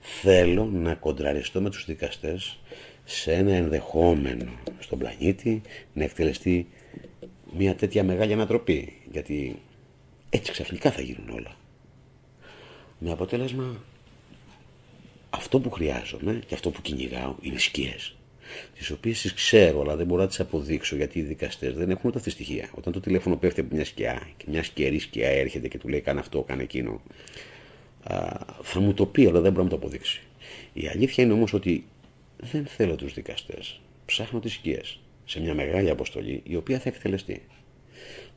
θέλω 0.00 0.64
να 0.64 0.94
κοντραριστώ 0.94 1.60
με 1.60 1.70
τους 1.70 1.84
δικαστές 1.84 2.58
σε 3.04 3.32
ένα 3.32 3.52
ενδεχόμενο 3.52 4.50
στον 4.78 4.98
πλανήτη 4.98 5.62
να 5.92 6.04
εκτελεστεί 6.04 6.68
μια 7.56 7.74
τέτοια 7.74 8.04
μεγάλη 8.04 8.32
ανατροπή. 8.32 8.92
Γιατί 9.12 9.62
έτσι 10.30 10.52
ξαφνικά 10.52 10.90
θα 10.90 11.00
γίνουν 11.00 11.28
όλα. 11.30 11.56
Με 12.98 13.10
αποτέλεσμα 13.10 13.84
αυτό 15.30 15.60
που 15.60 15.70
χρειάζομαι 15.70 16.40
και 16.46 16.54
αυτό 16.54 16.70
που 16.70 16.82
κυνηγάω 16.82 17.34
είναι 17.40 17.58
σκιές. 17.58 18.16
Τις 18.74 18.90
οποίες 18.90 19.20
τις 19.20 19.34
ξέρω, 19.34 19.80
αλλά 19.80 19.96
δεν 19.96 20.06
μπορώ 20.06 20.22
να 20.22 20.28
τις 20.28 20.40
αποδείξω 20.40 20.96
γιατί 20.96 21.18
οι 21.18 21.22
δικαστές 21.22 21.74
δεν 21.74 21.90
έχουν 21.90 22.02
ούτε 22.04 22.18
αυτή 22.18 22.30
τη 22.30 22.42
στοιχεία. 22.42 22.70
Όταν 22.74 22.92
το 22.92 23.00
τηλέφωνο 23.00 23.36
πέφτει 23.36 23.60
από 23.60 23.74
μια 23.74 23.84
σκιά 23.84 24.28
και 24.36 24.44
μια 24.48 24.62
σκιερή 24.62 24.98
σκιά 24.98 25.28
έρχεται 25.28 25.68
και 25.68 25.78
του 25.78 25.88
λέει 25.88 26.00
κάνε 26.00 26.20
αυτό, 26.20 26.42
κάνε 26.42 26.62
εκείνο, 26.62 27.02
θα 28.62 28.80
μου 28.80 28.94
το 28.94 29.06
πει, 29.06 29.26
αλλά 29.26 29.40
δεν 29.40 29.52
μπορεί 29.52 29.56
να 29.56 29.62
μου 29.62 29.68
το 29.68 29.76
αποδείξει. 29.76 30.20
Η 30.72 30.88
αλήθεια 30.88 31.24
είναι 31.24 31.32
όμως 31.32 31.52
ότι 31.52 31.84
δεν 32.36 32.66
θέλω 32.66 32.96
τους 32.96 33.14
δικαστές. 33.14 33.80
Ψάχνω 34.04 34.40
τις 34.40 34.52
σκιές 34.52 35.00
σε 35.24 35.40
μια 35.40 35.54
μεγάλη 35.54 35.90
αποστολή 35.90 36.42
η 36.44 36.56
οποία 36.56 36.78
θα 36.78 36.88
εκτελεστεί. 36.88 37.42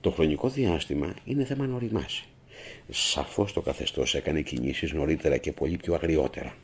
Το 0.01 0.11
χρονικό 0.11 0.49
διάστημα 0.49 1.15
είναι 1.25 1.45
θέμα 1.45 1.67
να 1.67 1.75
οριμάσει. 1.75 2.23
Σαφώς 2.89 3.53
το 3.53 3.61
καθεστώς 3.61 4.15
έκανε 4.15 4.41
κινήσεις 4.41 4.91
νωρίτερα 4.91 5.37
και 5.37 5.51
πολύ 5.51 5.77
πιο 5.77 5.93
αγριότερα. 5.93 6.55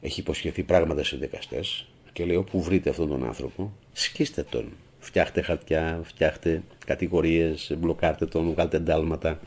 Έχει 0.00 0.20
υποσχεθεί 0.20 0.62
πράγματα 0.62 1.04
σε 1.04 1.16
δικαστές 1.16 1.88
και 2.12 2.24
λέει 2.24 2.36
όπου 2.36 2.62
βρείτε 2.62 2.90
αυτόν 2.90 3.08
τον 3.08 3.24
άνθρωπο, 3.24 3.72
σκίστε 3.92 4.42
τον. 4.42 4.72
Φτιάχτε 4.98 5.42
χαρτιά, 5.42 6.00
φτιάχτε 6.04 6.62
κατηγορίες, 6.86 7.74
μπλοκάρτε 7.78 8.26
τον, 8.26 8.50
βγάλτε 8.50 8.76
εντάλματα. 8.76 9.40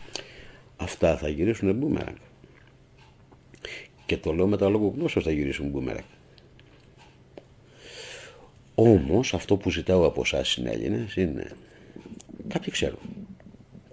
Αυτά 0.77 1.17
θα 1.17 1.29
γυρίσουν 1.29 1.75
μπούμεραγκ. 1.75 2.15
Και 4.05 4.17
το 4.17 4.33
λέω 4.33 4.47
με 4.47 4.57
τα 4.57 4.69
λόγω 4.69 4.93
γνώσεως 4.95 5.23
θα 5.25 5.31
γυρίσουν 5.31 5.67
μπούμεραγκ. 5.67 6.03
Όμως 8.75 9.33
αυτό 9.33 9.57
που 9.57 9.71
ζητάω 9.71 10.05
από 10.05 10.21
εσάς 10.21 10.49
συνέλληνες 10.49 11.15
είναι 11.15 11.51
κάποιοι 12.47 12.71
ξέρουν, 12.71 12.99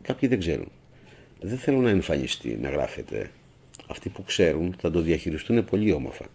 κάποιοι 0.02 0.28
δεν 0.28 0.38
ξέρουν. 0.38 0.68
Δεν 1.40 1.58
θέλω 1.58 1.78
να 1.78 1.90
εμφανιστεί, 1.90 2.56
να 2.56 2.70
γράφετε. 2.70 3.30
Αυτοί 3.86 4.08
που 4.08 4.22
ξέρουν 4.22 4.74
θα 4.78 4.90
το 4.90 5.00
διαχειριστούν 5.00 5.64
πολύ 5.64 5.92
όμορφα. 5.92 6.26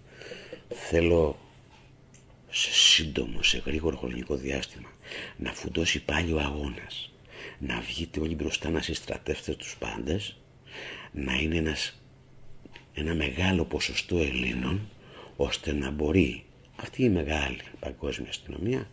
Θέλω 0.69 1.39
σε 2.49 2.73
σύντομο, 2.73 3.43
σε 3.43 3.63
γρήγορο 3.65 3.97
χρονικό 3.97 4.35
διάστημα 4.35 4.89
να 5.37 5.53
φουντώσει 5.53 6.03
πάλι 6.03 6.33
ο 6.33 6.39
αγώνας. 6.39 7.13
Να 7.59 7.79
βγείτε 7.79 8.19
όλοι 8.19 8.35
μπροστά 8.35 8.69
να 8.69 8.81
συστρατεύετε 8.81 9.53
τους 9.53 9.75
πάντες. 9.79 10.37
Να 11.11 11.33
είναι 11.33 11.55
ένας, 11.55 12.01
ένα 12.93 13.13
μεγάλο 13.15 13.65
ποσοστό 13.65 14.17
Ελλήνων 14.17 14.89
ώστε 15.35 15.73
να 15.73 15.91
μπορεί 15.91 16.45
αυτή 16.75 17.03
η 17.03 17.09
μεγάλη 17.09 17.61
παγκόσμια 17.79 18.29
αστυνομία 18.29 18.89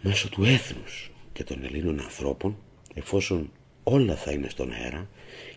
μέσω 0.00 0.28
του 0.28 0.44
έθνους 0.44 1.10
και 1.32 1.44
των 1.44 1.64
Ελλήνων 1.64 2.00
ανθρώπων 2.00 2.56
εφόσον 2.94 3.50
όλα 3.90 4.16
θα 4.16 4.30
είναι 4.30 4.48
στον 4.48 4.72
αέρα 4.72 5.08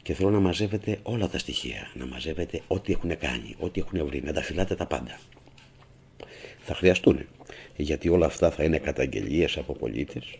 και 0.01 0.13
θέλω 0.13 0.29
να 0.29 0.39
μαζεύετε 0.39 0.99
όλα 1.03 1.27
τα 1.27 1.37
στοιχεία. 1.37 1.91
Να 1.93 2.05
μαζεύετε 2.05 2.61
ό,τι 2.67 2.93
έχουν 2.93 3.17
κάνει, 3.17 3.55
ό,τι 3.59 3.81
έχουν 3.81 4.05
βρει, 4.05 4.21
να 4.21 4.33
τα 4.33 4.41
φυλάτε 4.41 4.75
τα 4.75 4.85
πάντα. 4.85 5.19
Θα 6.59 6.75
χρειαστούν. 6.75 7.25
Γιατί 7.75 8.09
όλα 8.09 8.25
αυτά 8.25 8.51
θα 8.51 8.63
είναι 8.63 8.77
καταγγελίες 8.77 9.57
από 9.57 9.73
πολίτες 9.73 10.39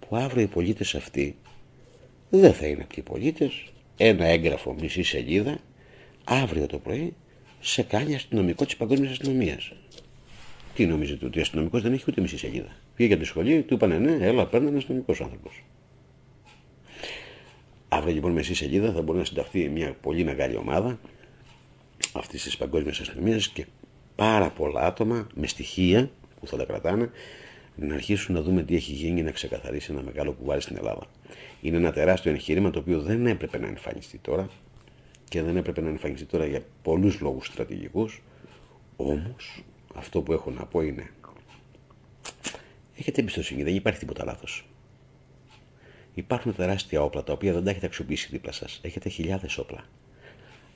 που 0.00 0.16
αύριο 0.16 0.42
οι 0.42 0.46
πολίτες 0.46 0.94
αυτοί 0.94 1.36
δεν 2.30 2.52
θα 2.52 2.66
είναι 2.66 2.86
και 2.88 3.02
πολίτες. 3.02 3.64
Ένα 3.96 4.26
έγγραφο 4.26 4.74
μισή 4.80 5.02
σελίδα 5.02 5.58
αύριο 6.24 6.66
το 6.66 6.78
πρωί 6.78 7.14
σε 7.60 7.82
κάνει 7.82 8.14
αστυνομικό 8.14 8.64
της 8.64 8.76
παγκόσμιας 8.76 9.10
αστυνομίας. 9.10 9.72
Τι 10.74 10.86
νομίζετε, 10.86 11.26
ότι 11.26 11.38
ο 11.38 11.42
αστυνομικός 11.42 11.82
δεν 11.82 11.92
έχει 11.92 12.04
ούτε 12.08 12.20
μισή 12.20 12.38
σελίδα. 12.38 12.76
Πήγε 12.96 13.12
από 13.12 13.22
τη 13.22 13.28
σχολή, 13.28 13.62
του 13.62 13.74
είπανε 13.74 13.98
ναι, 13.98 14.26
έλα, 14.26 14.46
παίρνει 14.46 14.68
ένα 14.68 14.76
αστυνομικός 14.76 15.20
άνθρωπος. 15.20 15.62
Αύριο 17.94 18.14
λοιπόν 18.14 18.32
μισή 18.32 18.54
σελίδα 18.54 18.92
θα 18.92 19.02
μπορεί 19.02 19.18
να 19.18 19.24
συνταχθεί 19.24 19.68
μια 19.68 19.96
πολύ 20.00 20.24
μεγάλη 20.24 20.56
ομάδα 20.56 20.98
αυτής 22.12 22.42
της 22.42 22.56
παγκόσμιας 22.56 23.00
αστυνομίας 23.00 23.48
και 23.48 23.66
πάρα 24.14 24.50
πολλά 24.50 24.80
άτομα 24.80 25.26
με 25.34 25.46
στοιχεία 25.46 26.10
που 26.40 26.46
θα 26.46 26.56
τα 26.56 26.64
κρατάνε 26.64 27.10
να 27.76 27.94
αρχίσουν 27.94 28.34
να 28.34 28.42
δούμε 28.42 28.62
τι 28.62 28.74
έχει 28.74 28.92
γίνει 28.92 29.22
να 29.22 29.30
ξεκαθαρίσει 29.30 29.92
ένα 29.92 30.02
μεγάλο 30.02 30.32
κουβάρι 30.32 30.60
στην 30.60 30.76
Ελλάδα. 30.76 31.06
Είναι 31.60 31.76
ένα 31.76 31.92
τεράστιο 31.92 32.32
εγχείρημα 32.32 32.70
το 32.70 32.78
οποίο 32.78 33.00
δεν 33.00 33.26
έπρεπε 33.26 33.58
να 33.58 33.66
εμφανιστεί 33.66 34.18
τώρα 34.18 34.48
και 35.28 35.42
δεν 35.42 35.56
έπρεπε 35.56 35.80
να 35.80 35.88
εμφανιστεί 35.88 36.24
τώρα 36.24 36.46
για 36.46 36.60
πολλούς 36.82 37.20
λόγους 37.20 37.46
στρατηγικούς 37.46 38.22
όμως 38.96 39.64
αυτό 39.94 40.22
που 40.22 40.32
έχω 40.32 40.50
να 40.50 40.64
πω 40.64 40.80
είναι 40.80 41.10
έχετε 42.96 43.20
εμπιστοσύνη, 43.20 43.62
δεν 43.62 43.74
υπάρχει 43.74 43.98
τίποτα 43.98 44.24
λάθος. 44.24 44.66
Υπάρχουν 46.14 46.54
τεράστια 46.54 47.02
όπλα 47.02 47.22
τα 47.22 47.32
οποία 47.32 47.52
δεν 47.52 47.64
τα 47.64 47.70
έχετε 47.70 47.86
αξιοποιήσει 47.86 48.28
δίπλα 48.30 48.52
σας. 48.52 48.80
Έχετε 48.82 49.08
χιλιάδες 49.08 49.58
όπλα. 49.58 49.84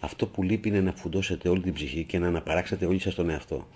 Αυτό 0.01 0.27
που 0.27 0.43
λείπει 0.43 0.69
είναι 0.69 0.81
να 0.81 0.93
φουντώσετε 0.93 1.49
όλη 1.49 1.61
την 1.61 1.73
ψυχή 1.73 2.05
και 2.05 2.19
να 2.19 2.27
αναπαράξετε 2.27 2.87
όλοι 2.87 2.99
σας 2.99 3.15
τον 3.15 3.31
εαυτό. 3.31 3.67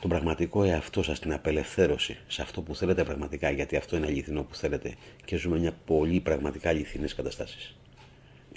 Τον 0.00 0.10
πραγματικό 0.10 0.62
εαυτό 0.62 1.02
σας, 1.02 1.18
την 1.18 1.32
απελευθέρωση, 1.32 2.18
σε 2.26 2.42
αυτό 2.42 2.60
που 2.62 2.74
θέλετε 2.74 3.04
πραγματικά, 3.04 3.50
γιατί 3.50 3.76
αυτό 3.76 3.96
είναι 3.96 4.06
αληθινό 4.06 4.42
που 4.42 4.54
θέλετε 4.54 4.94
και 5.24 5.36
ζούμε 5.36 5.58
μια 5.58 5.72
πολύ 5.86 6.20
πραγματικά 6.20 6.68
αληθινές 6.68 7.14
καταστάσεις. 7.14 7.76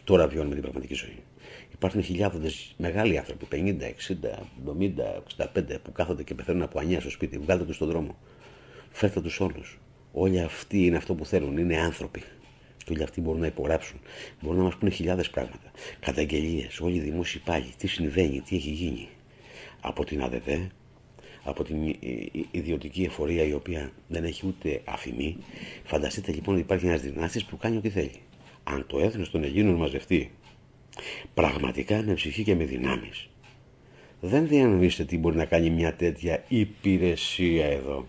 Τώρα 0.04 0.28
βιώνουμε 0.28 0.54
την 0.54 0.64
πραγματική 0.64 0.94
ζωή. 0.94 1.24
Υπάρχουν 1.74 2.04
χιλιάδες 2.04 2.74
μεγάλοι 2.78 3.18
άνθρωποι, 3.18 3.46
50, 3.52 3.86
60, 3.86 4.50
70, 4.66 5.24
65, 5.38 5.80
που 5.84 5.92
κάθονται 5.92 6.24
και 6.24 6.34
πεθαίνουν 6.34 6.62
από 6.62 6.80
ανία 6.80 7.00
στο 7.00 7.10
σπίτι. 7.10 7.38
Βγάλτε 7.38 7.66
τους 7.66 7.76
στον 7.76 7.88
δρόμο. 7.88 8.18
Φέρτε 8.92 9.22
τους 9.22 9.40
όλους. 9.40 9.80
Όλοι 10.18 10.42
αυτοί 10.42 10.86
είναι 10.86 10.98
αυτό 10.98 11.16
που 11.16 11.26
θέλουν. 11.26 11.58
Είναι 11.58 11.78
άνθρωποι. 11.78 12.24
Και 12.78 12.92
όλοι 12.92 13.04
αυτοί 13.04 13.22
μπορούν 13.22 13.40
να 13.42 13.48
υπογράψουν. 13.48 14.00
Μπορούν 14.42 14.58
να 14.58 14.64
μας 14.64 14.76
πούνε 14.76 14.92
χιλιάδες 14.92 15.30
πράγματα. 15.30 15.72
Καταγγελίες, 16.00 16.80
όλοι 16.80 16.96
οι 16.96 17.00
δημόσιοι 17.00 17.42
πάλι. 17.46 17.74
Τι 17.78 17.88
συμβαίνει, 17.88 18.42
τι 18.42 18.56
έχει 18.56 18.70
γίνει. 18.70 19.08
Από 19.82 20.06
την 20.06 20.22
ΑΔΕΔΕ, 20.24 20.68
από 21.44 21.64
την 21.64 21.96
ιδιωτική 22.52 23.04
εφορία 23.04 23.44
η 23.44 23.54
οποία 23.54 23.92
δεν 24.08 24.24
έχει 24.24 24.48
ούτε 24.48 24.82
αφημί. 24.86 25.38
Φανταστείτε 25.84 26.32
λοιπόν 26.32 26.54
ότι 26.54 26.64
υπάρχει 26.64 26.86
ένας 26.86 27.02
δυνάστης 27.02 27.46
που 27.46 27.58
κάνει 27.58 27.78
ό,τι 27.78 27.90
θέλει 27.90 28.22
αν 28.64 28.86
το 28.88 29.00
έθνος 29.00 29.32
των 29.32 29.44
Ελλήνων 29.44 29.76
μαζευτεί 29.76 30.32
πραγματικά 31.34 32.02
με 32.02 32.14
ψυχή 32.14 32.44
και 32.44 32.56
με 32.56 32.64
δυνάμεις 32.64 33.30
δεν 34.20 34.48
διανοείστε 34.48 35.04
τι 35.04 35.18
μπορεί 35.18 35.36
να 35.36 35.46
κάνει 35.46 35.70
μια 35.70 35.94
τέτοια 35.94 36.44
υπηρεσία 36.48 37.66
εδώ 37.66 38.08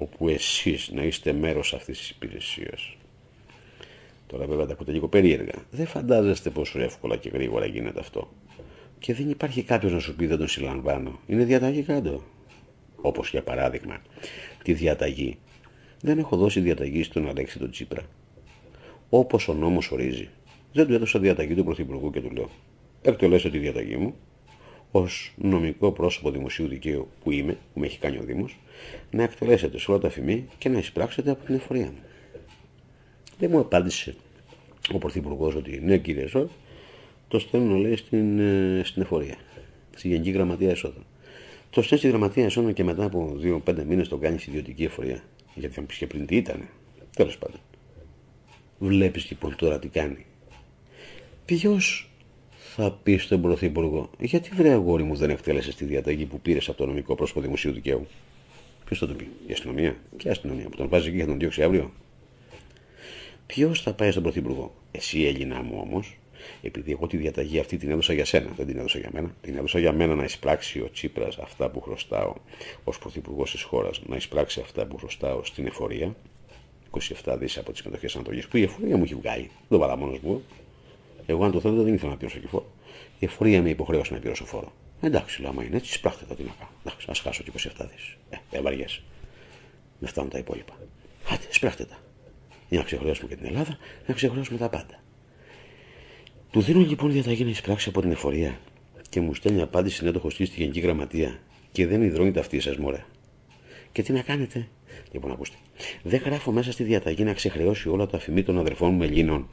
όπου 0.00 0.28
εσείς 0.28 0.90
να 0.94 1.02
είστε 1.02 1.32
μέρος 1.32 1.74
αυτής 1.74 1.98
της 1.98 2.10
υπηρεσίας. 2.10 2.96
Τώρα 4.26 4.46
βέβαια 4.46 4.66
τα 4.66 4.72
ακούτε 4.72 4.92
λίγο 4.92 5.08
περίεργα. 5.08 5.54
Δεν 5.70 5.86
φαντάζεστε 5.86 6.50
πόσο 6.50 6.80
εύκολα 6.80 7.16
και 7.16 7.28
γρήγορα 7.28 7.66
γίνεται 7.66 8.00
αυτό. 8.00 8.32
Και 8.98 9.14
δεν 9.14 9.30
υπάρχει 9.30 9.62
κάποιος 9.62 9.92
να 9.92 9.98
σου 9.98 10.16
πει 10.16 10.26
δεν 10.26 10.38
τον 10.38 10.48
συλλαμβάνω. 10.48 11.20
Είναι 11.26 11.44
διαταγή 11.44 11.82
κάτω. 11.82 12.22
Όπως 12.96 13.30
για 13.30 13.42
παράδειγμα 13.42 14.02
τη 14.62 14.72
διαταγή. 14.72 15.38
Δεν 16.00 16.18
έχω 16.18 16.36
δώσει 16.36 16.60
διαταγή 16.60 17.02
στον 17.02 17.28
Αλέξη 17.28 17.58
τον 17.58 17.70
Τσίπρα 17.70 18.02
όπως 19.10 19.48
ο 19.48 19.54
νόμος 19.54 19.90
ορίζει. 19.90 20.28
Δεν 20.72 20.86
του 20.86 20.94
έδωσα 20.94 21.18
διαταγή 21.18 21.54
του 21.54 21.64
Πρωθυπουργού 21.64 22.10
και 22.10 22.20
του 22.20 22.30
λέω: 22.30 22.50
Εκτελέστε 23.02 23.50
τη 23.50 23.58
διαταγή 23.58 23.96
μου 23.96 24.14
ως 24.90 25.34
νομικό 25.36 25.92
πρόσωπο 25.92 26.30
δημοσίου 26.30 26.68
δικαίου 26.68 27.08
που 27.22 27.30
είμαι, 27.30 27.52
που 27.52 27.80
με 27.80 27.86
έχει 27.86 27.98
κάνει 27.98 28.18
ο 28.18 28.22
Δήμος, 28.22 28.58
να 29.10 29.22
εκτελέσετε 29.22 29.78
σε 29.78 29.90
όλα 29.90 30.00
τα 30.00 30.10
φημή 30.10 30.46
και 30.58 30.68
να 30.68 30.78
εισπράξετε 30.78 31.30
από 31.30 31.44
την 31.44 31.54
εφορία 31.54 31.84
μου. 31.86 31.98
Δεν 33.38 33.50
μου 33.50 33.58
απάντησε 33.58 34.14
ο 34.92 34.98
Πρωθυπουργός 34.98 35.54
ότι 35.54 35.80
ναι, 35.84 35.98
κύριε 35.98 36.26
Σόρ, 36.26 36.48
το 37.28 37.38
στέλνω 37.38 37.76
λέει 37.76 37.96
στην, 37.96 38.38
ε, 38.38 38.82
στην 38.84 39.02
εφορία, 39.02 39.36
στη 39.96 40.08
Γενική 40.08 40.30
Γραμματεία 40.30 40.70
Εσόδων. 40.70 41.04
Το 41.70 41.82
στέλνει 41.82 41.98
στη 41.98 42.08
Γραμματεία 42.08 42.44
Εσόδων 42.44 42.72
και 42.72 42.84
μετά 42.84 43.04
από 43.04 43.36
2-5 43.64 43.84
μήνες 43.84 44.08
το 44.08 44.16
κάνει 44.16 44.38
στη 44.38 44.50
ιδιωτική 44.50 44.84
εφορία. 44.84 45.22
Γιατί 45.54 45.74
θα 45.74 45.80
μου 45.80 45.86
πεις 45.86 45.96
και 45.96 46.06
πριν 46.06 46.26
τι 46.26 46.36
ήταν. 46.36 46.68
Τέλος 47.16 47.38
πάντων. 47.38 47.60
Βλέπεις 48.78 49.30
λοιπόν 49.30 49.56
τώρα 49.56 49.78
τι 49.78 49.88
κάνει. 49.88 50.26
Ποιος 51.44 52.09
θα 52.82 52.98
πεις 53.02 53.22
στον 53.22 53.42
Πρωθυπουργό, 53.42 54.10
γιατί 54.18 54.50
βρε 54.54 54.70
αγόρι 54.70 55.02
μου 55.02 55.14
δεν 55.14 55.30
εκτέλεσες 55.30 55.74
τη 55.74 55.84
διαταγή 55.84 56.24
που 56.24 56.40
πήρες 56.40 56.68
από 56.68 56.78
το 56.78 56.86
νομικό 56.86 57.14
πρόσωπο 57.14 57.40
δημοσίου 57.40 57.72
δικαίου; 57.72 58.06
Ποιος 58.84 58.98
θα 58.98 59.06
το 59.06 59.14
πει, 59.14 59.28
η 59.46 59.52
αστυνομία; 59.52 59.96
Και 60.16 60.28
η 60.28 60.30
αστυνομία 60.30 60.68
που 60.68 60.76
τον 60.76 60.88
βάζει 60.88 61.06
εκεί 61.08 61.16
για 61.16 61.26
τον 61.26 61.38
διώξει 61.38 61.62
αύριο; 61.62 61.92
Ποιος 63.46 63.82
θα 63.82 63.92
πάει 63.92 64.10
στον 64.10 64.22
Πρωθυπουργό, 64.22 64.74
εσύ 64.90 65.24
Έλληνα 65.24 65.62
μου 65.62 65.78
όμως, 65.80 66.18
επειδή 66.62 66.92
εγώ 66.92 67.06
τη 67.06 67.16
διαταγή 67.16 67.58
αυτή 67.58 67.76
την 67.76 67.90
έδωσα 67.90 68.12
για 68.12 68.24
σένα, 68.24 68.50
δεν 68.56 68.66
την 68.66 68.78
έδωσα 68.78 68.98
για 68.98 69.10
μένα. 69.12 69.34
Την 69.40 69.56
έδωσα 69.56 69.78
για 69.78 69.92
μένα 69.92 70.14
να 70.14 70.24
εισπράξει 70.24 70.80
ο 70.80 70.90
Τσίπρας 70.92 71.38
αυτά 71.38 71.70
που 71.70 71.80
χρωστάω 71.80 72.34
ως 72.84 72.98
Πρωθυπουργός 72.98 73.50
της 73.50 73.62
χώρας, 73.62 74.02
να 74.06 74.16
εισπράξει 74.16 74.60
αυτά 74.60 74.86
που 74.86 74.96
χρωστάω 74.96 75.44
στην 75.44 75.66
εφορία 75.66 76.16
27 77.24 77.36
δις 77.38 77.58
από 77.58 77.72
τις 77.72 77.82
μετοχέ 77.82 78.08
Ανατολή 78.14 78.42
που 78.50 78.56
η 78.56 78.62
εφορία 78.62 78.96
μου 78.96 79.02
έχει 79.02 79.14
βγάλει. 79.14 79.50
Δεν 79.68 79.78
το 79.78 79.96
μόνο 79.96 80.18
μου. 80.22 80.42
Εγώ, 81.30 81.44
αν 81.44 81.50
το 81.50 81.60
θέλω, 81.60 81.82
δεν 81.82 81.94
ήθελα 81.94 82.10
να 82.10 82.16
πληρώσω 82.16 82.38
και 82.38 82.46
φόρο. 82.46 82.72
Η 83.18 83.24
εφορία 83.24 83.62
με 83.62 83.68
υποχρέωσε 83.68 84.12
να 84.12 84.18
πληρώσω 84.18 84.44
φόρο. 84.44 84.72
Εντάξει, 85.00 85.40
λέω, 85.40 85.50
άμα 85.50 85.64
είναι 85.64 85.76
έτσι, 85.76 85.92
σπράχτε 85.92 86.24
τα 86.28 86.34
τι 86.34 86.42
να 86.42 86.54
κάνω. 86.58 86.70
Εντάξει, 86.84 87.06
ας 87.10 87.18
χάσω 87.20 87.42
και 87.42 87.50
27 87.54 87.86
δις. 87.94 88.16
Ε, 88.30 88.36
δεν 88.50 88.62
βαριέσαι. 88.62 89.02
Με 89.98 90.08
φτάνουν 90.08 90.30
τα 90.30 90.38
υπόλοιπα. 90.38 90.72
Άντε, 91.28 91.44
σπράχτε 91.50 91.84
τα. 91.84 91.98
Για 92.68 92.78
να 92.78 92.84
ξεχρεώσουμε 92.84 93.28
και 93.28 93.36
την 93.36 93.46
Ελλάδα, 93.46 93.78
να 94.06 94.14
ξεχρεώσουμε 94.14 94.58
τα 94.58 94.68
πάντα. 94.68 95.02
Του 96.50 96.60
δίνω 96.60 96.80
λοιπόν 96.80 97.12
διαταγή 97.12 97.44
να 97.44 97.50
εισπράξει 97.50 97.88
από 97.88 98.00
την 98.00 98.10
εφορία 98.10 98.60
και 99.08 99.20
μου 99.20 99.34
στέλνει 99.34 99.60
απάντηση 99.60 100.04
να 100.04 100.12
το 100.12 100.18
έχω 100.18 100.30
στη 100.30 100.44
Γενική 100.44 100.80
Γραμματεία 100.80 101.40
και 101.72 101.86
δεν 101.86 102.02
υδρώνει 102.02 102.38
αυτή 102.38 102.60
σας 102.60 102.76
μωρέ. 102.76 103.04
Και 103.92 104.02
τι 104.02 104.12
να 104.12 104.22
κάνετε, 104.22 104.68
Λοιπόν, 105.12 105.30
ακούστε. 105.30 105.56
Δεν 106.02 106.20
γράφω 106.24 106.52
μέσα 106.52 106.72
στη 106.72 106.82
διαταγή 106.82 107.24
να 107.24 107.32
ξεχρεώσει 107.32 107.88
όλα 107.88 108.06
το 108.06 108.16
αφημί 108.16 108.42
των 108.42 108.58
αδερφών 108.58 108.94
μου 108.94 109.02
Ελλήνων. 109.02 109.48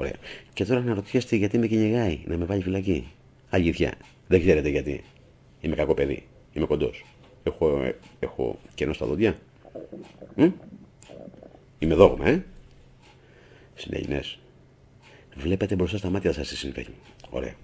Ωραία. 0.00 0.14
Και 0.52 0.64
τώρα 0.64 0.80
να 0.80 0.94
ρωτήσετε 0.94 1.36
γιατί 1.36 1.58
με 1.58 1.66
κυνηγάει, 1.66 2.20
να 2.24 2.36
με 2.36 2.44
βάλει 2.44 2.62
φυλακή. 2.62 3.08
Αλήθεια. 3.50 3.94
Δεν 4.26 4.40
ξέρετε 4.40 4.68
γιατί. 4.68 5.04
Είμαι 5.60 5.74
κακό 5.74 5.94
παιδί. 5.94 6.26
Είμαι 6.52 6.66
κοντός. 6.66 7.04
Έχω, 7.42 7.82
ε, 7.82 7.96
έχω 8.18 8.58
κενό 8.74 8.92
στα 8.92 9.06
δόντια. 9.06 9.38
Μ; 10.34 10.48
Είμαι 11.78 11.94
δόγμα, 11.94 12.28
ε. 12.28 12.44
Συνέλληνε. 13.74 14.20
Βλέπετε 15.36 15.74
μπροστά 15.74 15.96
στα 15.98 16.10
μάτια 16.10 16.32
σας 16.32 16.48
τι 16.48 16.56
συμβαίνει. 16.56 16.94
Ωραία. 17.30 17.54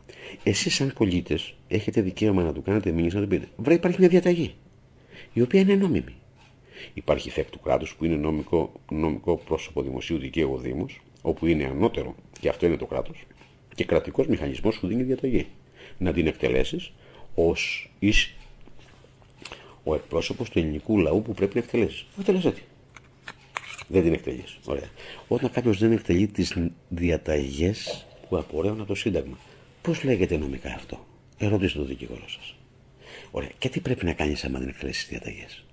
Εσείς, 0.42 0.75
σαν 0.75 0.92
πολίτε, 0.94 1.38
έχετε 1.68 2.01
δικαίωμα 2.01 2.42
να 2.42 2.53
του 2.53 2.62
κάνετε 2.62 2.90
μήνυση 2.90 3.16
να 3.16 3.22
του 3.22 3.29
πείτε. 3.29 3.49
Βρε, 3.57 3.75
υπάρχει 3.75 4.01
μια 4.01 4.09
διαταγή. 4.09 4.55
Η 5.33 5.40
οποία 5.40 5.61
είναι 5.61 5.75
νόμιμη. 5.75 6.14
Υπάρχει 6.94 7.31
ΘΕΚ 7.31 7.51
του 7.51 7.61
κράτους 7.61 7.94
που 7.94 8.05
είναι 8.05 8.16
νομικό, 8.16 8.72
νομικό 8.90 9.37
πρόσωπο 9.37 9.83
δημοσίου 9.83 10.18
δικαίου 10.18 10.53
ο 10.53 10.59
Δήμος, 10.59 11.01
όπου 11.26 11.46
είναι 11.46 11.64
ανώτερο 11.64 12.14
και 12.40 12.48
αυτό 12.48 12.66
είναι 12.66 12.76
το 12.76 12.86
κράτος, 12.86 13.24
και 13.74 13.84
κρατικός 13.84 14.26
μηχανισμός 14.26 14.78
που 14.78 14.86
δίνει 14.86 15.02
διαταγή. 15.02 15.46
Να 15.98 16.12
την 16.12 16.26
εκτελέσεις 16.26 16.92
ως 17.34 17.90
εις 17.98 18.34
ο 19.84 19.94
εκπρόσωπος 19.94 20.50
του 20.50 20.58
ελληνικού 20.58 20.98
λαού 20.98 21.22
που 21.22 21.34
πρέπει 21.34 21.54
να 21.54 21.60
εκτελέσεις. 21.60 22.06
Εκτελέσαι 22.18 22.52
τι. 22.52 22.62
Δεν 23.88 24.02
την 24.02 24.12
εκτελείς. 24.12 24.58
Ωραία. 24.64 24.88
Όταν 25.28 25.50
κάποιος 25.50 25.78
δεν 25.78 25.92
εκτελεί 25.92 26.26
τις 26.26 26.56
διαταγές 26.88 28.06
που 28.28 28.36
απορρέουν 28.36 28.78
από 28.78 28.88
το 28.88 28.94
Σύνταγμα, 28.94 29.38
πώς 29.82 30.04
λέγεται 30.04 30.36
νομικά 30.36 30.74
αυτό; 30.74 31.06
Ερωτήστε 31.38 31.78
το 31.78 31.84
δικηγόρο 31.84 32.28
σας. 32.28 32.56
Ωραία. 33.30 33.50
Και 33.58 33.68
τι 33.68 33.80
πρέπει 33.80 34.04
να 34.04 34.12
κάνεις 34.12 34.44
άμα 34.44 34.58
δεν 34.58 34.68
εκτελέσεις 34.68 35.02
τις 35.02 35.10
διαταγές; 35.10 35.64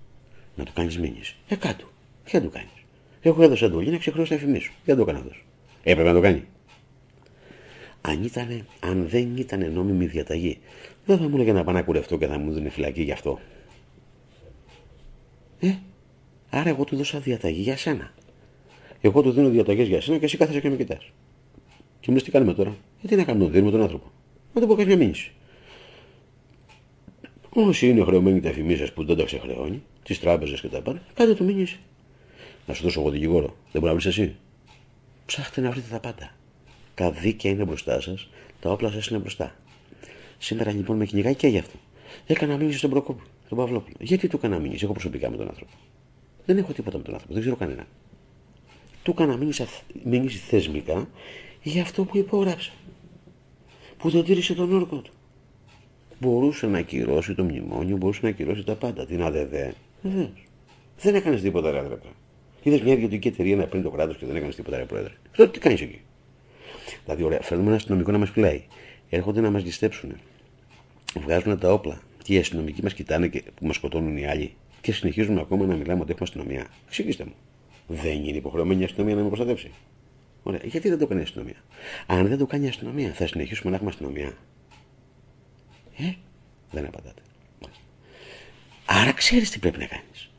Να 0.56 0.64
του 0.64 0.72
κάνεις 0.72 0.98
μήνυση. 0.98 1.36
Ε, 1.48 1.56
κάτω. 1.56 1.90
Τι 2.24 2.36
να 2.36 2.42
του 2.42 2.50
κάνεις; 2.50 2.83
Έχω 3.26 3.42
έδωσε 3.42 3.64
εντολή 3.64 3.90
να 3.90 3.98
ξεχρώσει 3.98 4.28
τα 4.28 4.34
εφημή 4.34 4.58
σου. 4.58 4.72
Δεν 4.84 4.96
το 4.96 5.02
έκανα 5.02 5.18
αυτός. 5.18 5.44
Έπρεπε 5.82 6.08
να 6.08 6.14
το 6.14 6.20
κάνει. 6.20 6.44
Αν, 8.00 8.24
ήτανε, 8.24 8.66
αν 8.80 9.08
δεν 9.08 9.36
ήταν 9.36 9.72
νόμιμη 9.72 10.06
διαταγή, 10.06 10.58
δεν 11.04 11.18
θα 11.18 11.28
μου 11.28 11.34
έλεγε 11.34 11.52
να 11.52 11.64
πάω 11.64 11.74
να 11.74 11.82
κουρευτώ 11.82 12.18
και 12.18 12.26
θα 12.26 12.38
μου 12.38 12.52
δίνει 12.52 12.68
φυλακή 12.68 13.02
γι' 13.02 13.12
αυτό. 13.12 13.38
Ε, 15.60 15.74
άρα 16.50 16.68
εγώ 16.68 16.84
του 16.84 16.96
δώσα 16.96 17.18
διαταγή 17.18 17.60
για 17.60 17.76
σένα. 17.76 18.14
Εγώ 19.00 19.22
του 19.22 19.30
δίνω 19.30 19.48
διαταγές 19.48 19.88
για 19.88 20.00
σένα 20.00 20.18
και 20.18 20.24
εσύ 20.24 20.36
κάθεσαι 20.36 20.60
και 20.60 20.70
με 20.70 20.76
κοιτάς. 20.76 21.12
Και 22.00 22.10
μου 22.10 22.16
λε 22.16 22.22
τι 22.22 22.30
κάνουμε 22.30 22.54
τώρα; 22.54 22.76
Ε, 23.02 23.08
τι 23.08 23.16
να 23.16 23.24
κάνουμε, 23.24 23.50
δίνουμε 23.50 23.70
τον 23.70 23.80
άνθρωπο. 23.80 24.12
Να 24.54 24.60
του 24.60 24.66
πω 24.66 24.74
κάποια 24.74 24.96
μήνυση. 24.96 25.32
Όσοι 27.48 27.88
είναι 27.88 28.04
χρεωμένοι 28.04 28.40
τα 28.40 28.48
εφημίσει 28.48 28.92
που 28.92 29.04
δεν 29.04 29.16
τα 29.16 29.24
ξεχρεώνει, 29.24 29.82
τις 30.02 30.20
τράπεζες 30.20 30.60
και 30.60 30.68
τα 30.68 30.80
πάντα, 30.80 31.02
κάντε 31.14 31.34
του 31.34 31.44
μήνυση. 31.44 31.80
Να 32.66 32.74
σου 32.74 32.82
δώσω 32.82 33.00
εγώ 33.00 33.10
δικηγόρο. 33.10 33.56
Δεν 33.72 33.80
μπορεί 33.80 33.84
να 33.84 33.92
βρεις 33.92 34.06
εσύ. 34.06 34.36
Ψάχτε 35.26 35.60
να 35.60 35.70
βρείτε 35.70 35.86
τα 35.90 36.00
πάντα. 36.00 36.34
Τα 36.94 37.10
δίκαια 37.10 37.52
είναι 37.52 37.64
μπροστά 37.64 38.00
σας, 38.00 38.28
τα 38.60 38.70
όπλα 38.70 38.90
σας 38.90 39.06
είναι 39.06 39.18
μπροστά. 39.18 39.54
Σήμερα 40.38 40.72
λοιπόν 40.72 40.96
με 40.96 41.04
κυνηγάει 41.04 41.34
και 41.34 41.46
γι' 41.46 41.58
αυτό. 41.58 41.78
Έκανα 42.26 42.56
μήνυση 42.56 42.78
στον 42.78 42.90
Προκόπη, 42.90 43.22
τον 43.48 43.58
Παυλόπουλο. 43.58 43.96
Γιατί 44.00 44.28
του 44.28 44.36
έκανα 44.36 44.58
μήνυση, 44.58 44.84
εγώ 44.84 44.92
προσωπικά 44.92 45.30
με 45.30 45.36
τον 45.36 45.48
άνθρωπο. 45.48 45.72
Δεν 46.46 46.58
έχω 46.58 46.72
τίποτα 46.72 46.96
με 46.96 47.02
τον 47.02 47.12
άνθρωπο, 47.12 47.34
δεν 47.34 47.42
ξέρω 47.42 47.56
κανένα. 47.56 47.86
Του 49.02 49.10
έκανα 49.10 49.36
μήνυση 50.04 50.38
θεσμικά 50.38 51.08
για 51.62 51.82
αυτό 51.82 52.04
που 52.04 52.16
υπόγραψε. 52.16 52.72
Που 53.96 54.10
δεν 54.10 54.24
τήρησε 54.24 54.54
τον 54.54 54.72
όρκο 54.72 54.96
του. 54.96 55.12
Μπορούσε 56.20 56.66
να 56.66 56.78
ακυρώσει 56.78 57.34
το 57.34 57.44
μνημόνιο, 57.44 57.96
μπορούσε 57.96 58.20
να 58.22 58.28
ακυρώσει 58.28 58.64
τα 58.64 58.74
πάντα. 58.74 59.06
Την 59.06 59.22
ΑΔΔ. 59.22 59.54
Βεβαίως. 60.02 60.44
Δεν 60.98 61.14
έκανες 61.14 61.40
τίποτα, 61.40 61.70
ρε 61.70 61.78
αδερφέ. 61.78 62.08
Είδες 62.64 62.80
μια 62.80 62.92
ιδιωτική 62.92 63.28
εταιρεία 63.28 63.56
να 63.56 63.66
παίρνει 63.66 63.82
το 63.82 63.90
κράτος 63.90 64.16
και 64.16 64.26
δεν 64.26 64.36
έκανες 64.36 64.54
τίποτα, 64.54 64.76
ρε 64.76 64.84
πρόεδρε. 64.84 65.12
Αυτό 65.30 65.48
τι 65.48 65.58
κάνεις 65.58 65.80
εκεί; 65.80 66.00
Δηλαδή, 67.04 67.22
ωραία, 67.22 67.40
φέρνουμε 67.42 67.68
ένα 67.68 67.76
αστυνομικό 67.76 68.10
να 68.10 68.18
μας 68.18 68.30
φυλάει. 68.30 68.62
Έρχονται 69.08 69.40
να 69.40 69.50
μας 69.50 69.62
γιστέψουν. 69.62 70.12
Βγάζουν 71.14 71.58
τα 71.58 71.72
όπλα. 71.72 72.00
Και 72.22 72.34
οι 72.34 72.38
αστυνομικοί 72.38 72.82
μας 72.82 72.94
κοιτάνε 72.94 73.28
και 73.28 73.42
που 73.54 73.66
μας 73.66 73.76
σκοτώνουν 73.76 74.16
οι 74.16 74.26
άλλοι. 74.26 74.54
Και 74.80 74.92
συνεχίζουμε 74.92 75.40
ακόμα 75.40 75.66
να 75.66 75.74
μιλάμε 75.74 76.00
ότι 76.00 76.12
έχουμε 76.12 76.28
αστυνομία. 76.28 76.66
Εξηγήστε 76.86 77.24
μου. 77.24 77.34
Δεν 77.86 78.24
είναι 78.24 78.36
υποχρεωμένη 78.36 78.80
η 78.80 78.84
αστυνομία 78.84 79.14
να 79.14 79.22
με 79.22 79.26
προστατεύσει. 79.28 79.70
Ωραία, 80.42 80.60
γιατί 80.64 80.88
δεν 80.88 80.98
το 80.98 81.06
κάνει 81.06 81.20
η 81.20 81.22
αστυνομία; 81.22 81.56
Αν 82.06 82.28
δεν 82.28 82.38
το 82.38 82.46
κάνει 82.46 82.64
η 82.64 82.68
αστυνομία, 82.68 83.12
θα 83.12 83.26
συνεχίσουμε 83.26 83.70
να 83.70 83.76
έχουμε 83.76 83.90
αστυνομία. 83.90 84.36
Ε, 85.96 86.12
δεν 86.70 86.86
απαντάτε. 86.86 87.22
Άρα 88.84 89.12
ξέρεις 89.12 89.50
τι 89.50 89.58
πρέπει 89.58 89.78
να 89.78 89.86
κάνεις. 89.86 90.30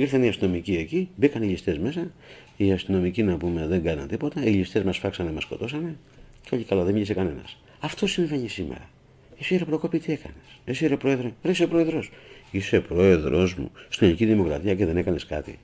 Ήρθαν 0.00 0.22
οι 0.22 0.28
αστυνομικοί 0.28 0.76
εκεί, 0.76 1.08
μπήκαν 1.16 1.42
οι 1.42 1.46
ληστές 1.46 1.78
μέσα. 1.78 2.10
Οι 2.56 2.72
αστυνομικοί 2.72 3.22
να 3.22 3.36
πούμε 3.36 3.66
δεν 3.66 3.82
κάναν 3.82 4.08
τίποτα. 4.08 4.44
Οι 4.44 4.50
ληστές 4.50 4.82
μας 4.82 4.98
φάξανε, 4.98 5.32
μας 5.32 5.42
σκοτώσανε. 5.42 5.96
Και 6.42 6.54
όλοι 6.54 6.64
καλά, 6.64 6.84
δεν 6.84 6.92
μίλησε 6.92 7.14
κανένας. 7.14 7.56
Αυτό 7.80 8.06
συμβαίνει 8.06 8.48
σήμερα. 8.48 8.90
Εσύ 9.38 9.56
ρε 9.56 9.64
Προκόπη 9.64 9.98
τι 9.98 10.12
έκανες; 10.12 10.60
Εσύ 10.64 10.86
ρε 10.86 10.96
Πρόεδρε, 10.96 11.32
ρε 11.42 11.50
είσαι 11.50 11.66
Πρόεδρος. 11.66 12.10
Είσαι 12.50 12.80
Πρόεδρος 12.80 13.54
μου 13.54 13.70
στην 13.88 14.06
Ελληνική 14.06 14.26
Δημοκρατία 14.26 14.74
και 14.74 14.86
δεν 14.86 14.96
έκανες 14.96 15.26
κάτι. 15.26 15.58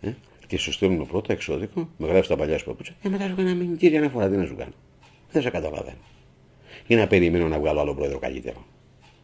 Ε; 0.00 0.10
Και 0.46 0.58
σου 0.58 0.72
στέλνουν 0.72 1.06
πρώτα 1.06 1.32
εξώδικο, 1.32 1.88
με 1.96 2.06
γράφεις 2.06 2.28
τα 2.28 2.36
παλιά 2.36 2.58
σου 2.58 2.64
παπούτσια 2.64 2.94
και 3.02 3.08
μετά 3.08 3.28
σου 3.28 3.34
κάνει 3.34 3.50
ένα 3.50 3.58
μηνυτήρι 3.58 3.96
αναφορά. 3.96 4.28
Τι 4.28 4.36
να 4.36 4.46
σου 4.46 4.56
κάνω; 4.56 4.72
Δεν 5.32 5.42
σε 5.42 5.50
καταλαβαίνω. 5.50 5.98
Ή 6.86 6.94
να 6.94 7.06
περιμένω 7.06 7.48
να 7.48 7.58
βγάλω 7.58 7.80
άλλο 7.80 7.94
πρόεδρο 7.94 8.18
καλύτερο. 8.18 8.66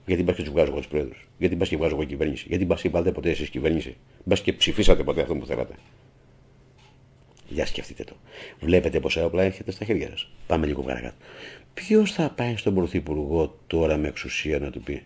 Γιατί 0.06 0.22
μπα 0.22 0.32
και 0.32 0.42
τους 0.42 0.52
βγάζω 0.52 0.70
εγώ 0.70 0.78
τους 0.78 0.88
πρόεδρους. 0.88 1.28
Γιατί 1.38 1.56
μπα 1.56 1.64
και 1.64 1.76
βγάζω 1.76 1.94
εγώ 1.94 2.04
κυβέρνηση. 2.04 2.44
Γιατί 2.48 2.64
μπας 2.64 2.80
και 2.80 2.88
είπατε 2.88 3.12
ποτέ 3.12 3.30
εσείς 3.30 3.48
κυβέρνηση. 3.48 3.96
Μπα 4.24 4.34
και 4.34 4.52
ψηφίσατε 4.52 5.02
ποτέ 5.02 5.20
αυτό 5.20 5.34
που 5.34 5.46
θέλατε. 5.46 5.74
Για 7.48 7.66
σκεφτείτε 7.66 8.04
το. 8.04 8.16
Βλέπετε 8.60 9.00
πόσα 9.00 9.24
όπλα 9.24 9.42
έρχεται 9.42 9.70
στα 9.70 9.84
χέρια 9.84 10.08
σας. 10.08 10.30
Πάμε 10.46 10.66
λίγο 10.66 10.82
παρακάτω. 10.82 11.14
Ποιος 11.74 12.12
θα 12.12 12.30
πάει 12.30 12.56
στον 12.56 12.74
Πρωθυπουργό 12.74 13.58
τώρα 13.66 13.96
με 13.96 14.08
εξουσία 14.08 14.58
να 14.58 14.70
του 14.70 14.80
πει 14.80 15.02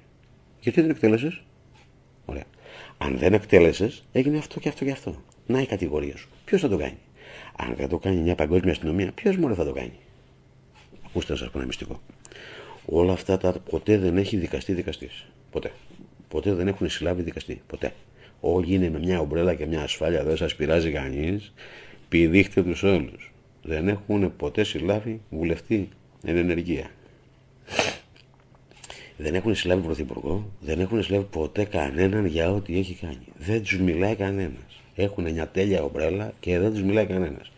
Γιατί 0.61 0.81
δεν 0.81 0.91
εκτέλεσες; 0.91 1.43
Ωραία. 2.25 2.45
Αν 2.99 3.19
δεν 3.19 3.33
εκτέλεσες, 3.33 4.03
έγινε 4.13 4.39
αυτό 4.39 4.61
και 4.61 4.69
αυτό 4.69 4.85
και 4.85 4.91
αυτό. 4.91 5.23
Να 5.47 5.61
η 5.61 5.67
κατηγορία 5.67 6.17
σου. 6.17 6.29
Ποιος 6.45 6.61
θα 6.61 6.69
το 6.69 6.77
κάνει; 6.77 6.99
Αν 7.57 7.75
δεν 7.75 7.89
το 7.89 7.99
κάνει 7.99 8.17
μια 8.17 8.35
παγκόσμια 8.35 8.73
αστυνομία, 8.73 9.13
ποιος 9.13 9.37
μόνο 9.37 9.55
θα 9.55 9.65
το 9.65 9.73
κάνει; 9.73 9.99
Ακούστε 11.07 11.33
να 11.33 11.39
σας 11.39 11.51
πω 11.51 11.59
ένα 11.59 11.67
μυστικό. 11.67 12.01
Όλα 12.87 13.13
αυτά 13.13 13.39
τα 13.39 13.53
ποτέ 13.71 13.99
δεν 13.99 14.17
έχει 14.17 14.37
δικαστεί 14.37 14.73
δικαστής. 14.73 15.27
Ποτέ. 15.51 15.73
Ποτέ 16.29 16.53
δεν 16.55 16.69
έχουν 16.69 16.89
συλλάβει 16.89 17.23
δικαστή. 17.23 17.63
Ποτέ. 17.67 17.93
Όλοι 18.41 18.75
είναι 18.75 18.91
με 18.91 18.99
μια 18.99 19.21
ομπρέλα 19.21 19.55
και 19.55 19.67
μια 19.67 19.83
ασφάλεια, 19.83 20.25
δεν 20.25 20.37
σας 20.37 20.55
πειράζει 20.55 20.91
κανείς. 20.91 21.53
Πηδήχτε 22.09 22.63
τους 22.63 22.83
όλους. 22.83 23.33
Δεν 23.63 23.89
έχουν 23.89 24.37
ποτέ 24.37 24.65
συλλάβει 24.65 25.21
βουλευτή 25.31 25.89
εν 26.25 26.37
ενεργεία. 26.37 26.91
Δεν 29.17 29.35
έχουν 29.35 29.55
συλλάβει 29.55 29.83
πρωθυπουργό, 29.83 30.51
δεν 30.61 30.81
έχουν 30.81 31.03
συλλάβει 31.03 31.27
ποτέ 31.31 31.65
κανέναν 31.65 32.27
για 32.27 32.51
ό,τι 32.51 32.79
έχει 32.79 32.95
κάνει. 32.95 33.27
Δεν 33.39 33.63
τους 33.63 33.79
μιλάει 33.79 34.15
κανένας. 34.15 34.83
Έχουν 34.95 35.31
μια 35.33 35.49
τέλεια 35.49 35.83
ομπρέλα 35.83 36.33
και 36.41 36.59
δεν 36.59 36.71
τους 36.71 36.83
μιλάει 36.83 37.07
κανένας. 37.07 37.53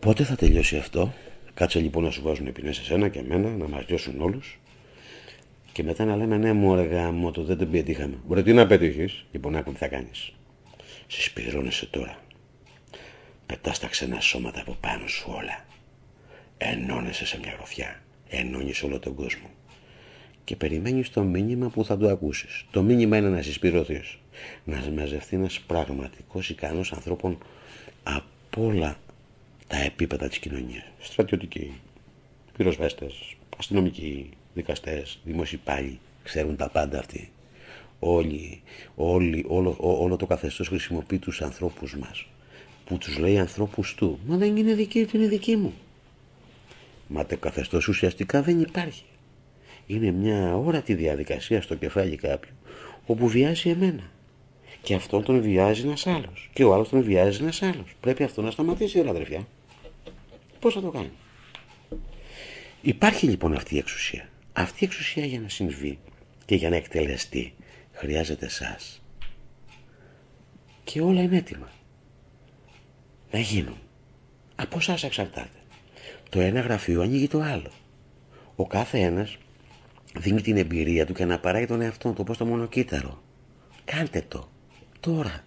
Πότε 0.00 0.24
θα 0.24 0.34
τελειώσει 0.36 0.76
αυτό, 0.76 1.12
Κάτσε 1.58 1.80
λοιπόν 1.80 2.04
να 2.04 2.10
σου 2.10 2.22
βάζουν 2.22 2.52
ποινές 2.52 2.76
σε 2.76 2.84
σένα 2.84 3.08
και 3.08 3.18
εμένα, 3.18 3.48
να 3.48 3.68
μας 3.68 3.84
διώσουν 3.84 4.20
όλους. 4.20 4.58
Και 5.72 5.82
μετά 5.82 6.04
να 6.04 6.16
λέμε 6.16 6.36
ναι, 6.36 6.52
μου 6.52 6.72
αργά, 6.72 7.10
μου 7.10 7.30
το 7.30 7.42
δεν 7.42 7.58
το 7.58 7.66
πετύχαμε. 7.66 8.18
Μπορεί 8.26 8.42
τι 8.42 8.52
να 8.52 8.66
πετύχεις, 8.66 9.24
λοιπόν, 9.32 9.56
άκου 9.56 9.72
τι 9.72 9.78
θα 9.78 9.88
κάνεις. 9.88 10.32
Συσπηρώνεσαι 11.06 11.86
τώρα. 11.86 12.18
Πετάς 13.46 13.78
τα 13.78 13.86
ξένα 13.86 14.20
σώματα 14.20 14.60
από 14.60 14.76
πάνω 14.80 15.06
σου 15.06 15.32
όλα. 15.36 15.64
Ενώνεσαι 16.58 17.26
σε 17.26 17.38
μια 17.38 17.52
γροθιά. 17.56 18.02
Ενώνεις 18.28 18.82
όλο 18.82 18.98
τον 18.98 19.14
κόσμο. 19.14 19.50
Και 20.44 20.56
περιμένεις 20.56 21.10
το 21.10 21.22
μήνυμα 21.22 21.68
που 21.68 21.84
θα 21.84 21.96
το 21.96 22.08
ακούσεις. 22.08 22.64
Το 22.70 22.82
μήνυμα 22.82 23.16
είναι 23.16 23.28
να 23.28 23.42
συσπηρωθείς. 23.42 24.18
Να 24.64 24.90
μαζευτεί 24.96 25.36
ένας 25.36 25.60
πραγματικός 25.60 26.50
ικανός 26.50 26.92
ανθρώπων 26.92 27.38
από 28.02 28.64
όλα 28.66 28.96
τα 29.68 29.76
επίπεδα 29.76 30.28
της 30.28 30.38
κοινωνίας. 30.38 30.84
Στρατιωτικοί, 30.98 31.80
πυροσβέστες, 32.56 33.36
αστυνομικοί, 33.58 34.30
δικαστές, 34.54 35.18
δημοσιοπάλοι, 35.24 35.98
ξέρουν 36.22 36.56
τα 36.56 36.68
πάντα 36.68 36.98
αυτοί. 36.98 37.30
Όλοι, 37.98 38.62
όλοι, 38.94 39.44
όλο, 39.48 39.76
όλο 39.78 40.16
το 40.16 40.26
καθεστώς 40.26 40.68
χρησιμοποιεί 40.68 41.18
τους 41.18 41.42
ανθρώπους 41.42 41.96
μας. 41.96 42.26
Που 42.84 42.98
τους 42.98 43.18
λέει 43.18 43.38
ανθρώπους 43.38 43.94
του. 43.94 44.18
Μα 44.26 44.36
δεν 44.36 44.56
είναι 44.56 44.74
δική 44.74 45.04
του, 45.04 45.16
είναι 45.16 45.26
δική 45.26 45.56
μου. 45.56 45.72
Μα 47.08 47.26
το 47.26 47.36
καθεστώς 47.36 47.88
ουσιαστικά 47.88 48.42
δεν 48.42 48.60
υπάρχει. 48.60 49.04
Είναι 49.86 50.10
μια 50.10 50.56
όρατη 50.56 50.94
διαδικασία 50.94 51.62
στο 51.62 51.74
κεφάλι 51.74 52.16
κάποιου 52.16 52.52
όπου 53.06 53.28
βιάζει 53.28 53.70
εμένα. 53.70 54.10
Και 54.82 54.94
αυτόν 54.94 55.24
τον 55.24 55.42
βιάζει 55.42 55.82
ένας 55.82 56.06
άλλος. 56.06 56.50
Και 56.52 56.64
ο 56.64 56.74
άλλος 56.74 56.88
τον 56.88 57.02
βιάζει 57.02 57.42
ένας 57.42 57.62
άλλος. 57.62 57.94
Πρέπει 58.00 58.22
αυτό 58.22 58.42
να 58.42 58.50
σταματήσει, 58.50 59.00
ρε 59.00 59.08
αδερφιά. 59.08 59.46
Πώς 60.60 60.74
θα 60.74 60.80
το 60.80 60.90
κάνει; 60.90 61.10
Υπάρχει 62.80 63.26
λοιπόν 63.26 63.54
αυτή 63.54 63.74
η 63.74 63.78
εξουσία. 63.78 64.28
Αυτή 64.52 64.84
η 64.84 64.86
εξουσία 64.86 65.24
για 65.24 65.40
να 65.40 65.48
συμβεί 65.48 65.98
και 66.44 66.54
για 66.54 66.70
να 66.70 66.76
εκτελεστεί 66.76 67.54
χρειάζεται 67.92 68.46
εσάς. 68.46 69.02
Και 70.84 71.00
όλα 71.00 71.22
είναι 71.22 71.36
έτοιμα. 71.36 71.68
Να 73.30 73.38
γίνουν. 73.38 73.78
Από 74.54 74.76
εσάς 74.78 75.02
εξαρτάται. 75.02 75.58
Το 76.28 76.40
ένα 76.40 76.60
γραφείο 76.60 77.02
ανοίγει 77.02 77.28
το 77.28 77.40
άλλο. 77.40 77.70
Ο 78.56 78.66
κάθε 78.66 78.98
ένας 78.98 79.36
δίνει 80.14 80.40
την 80.40 80.56
εμπειρία 80.56 81.06
του 81.06 81.12
και 81.12 81.24
να 81.24 81.38
παράγει 81.38 81.66
τον 81.66 81.80
εαυτό 81.80 82.08
του 82.08 82.18
όπως 82.20 82.36
το 82.36 82.44
μονοκύτταρο. 82.44 83.22
Κάντε 83.84 84.24
το. 84.28 84.48
Τώρα. 85.00 85.44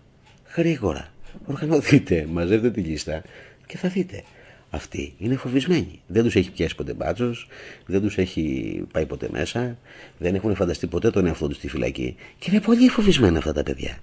Γρήγορα. 0.56 1.13
Οργανωθείτε. 1.45 2.26
Μαζεύτε 2.26 2.71
τη 2.71 2.82
λίστα 2.82 3.21
και 3.65 3.78
θα 3.78 3.89
δείτε 3.89 4.24
αυτοί 4.71 5.13
είναι 5.17 5.36
φοβισμένοι. 5.36 6.01
Δεν 6.07 6.23
τους 6.23 6.36
έχει 6.36 6.51
πιάσει 6.51 6.75
ποτέ 6.75 6.93
μπάτσος, 6.93 7.47
δεν 7.86 8.01
τους 8.01 8.17
έχει 8.17 8.84
πάει 8.91 9.05
ποτέ 9.05 9.27
μέσα, 9.31 9.77
δεν 10.17 10.36
έχουν 10.36 10.55
φανταστεί 10.55 10.88
ποτέ 10.88 11.10
τον 11.10 11.25
εαυτό 11.25 11.47
τους 11.47 11.57
στη 11.57 11.67
φυλακή 11.67 12.15
και 12.39 12.49
είναι 12.51 12.62
πολύ 12.62 12.88
φοβισμένα 12.88 13.38
αυτά 13.38 13.53
τα 13.53 13.63
παιδιά. 13.63 13.97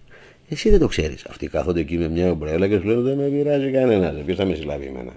Εσύ 0.49 0.71
δεν 0.71 0.79
το 0.79 0.87
ξέρεις. 0.87 1.25
Αυτοί 1.25 1.49
κάθονται 1.49 1.81
εκεί 1.81 1.99
με 1.99 2.09
μια 2.09 2.31
ομπρέλα 2.31 2.69
και 2.69 2.79
σου 2.79 2.85
λένε 2.85 3.01
Δεν 3.01 3.17
με 3.17 3.29
πειράζει 3.29 3.71
κανένας. 3.71 4.23
Ποιος 4.25 4.37
θα 4.37 4.45
με 4.45 4.55
συλλάβει 4.55 4.87
εμένα; 4.87 5.13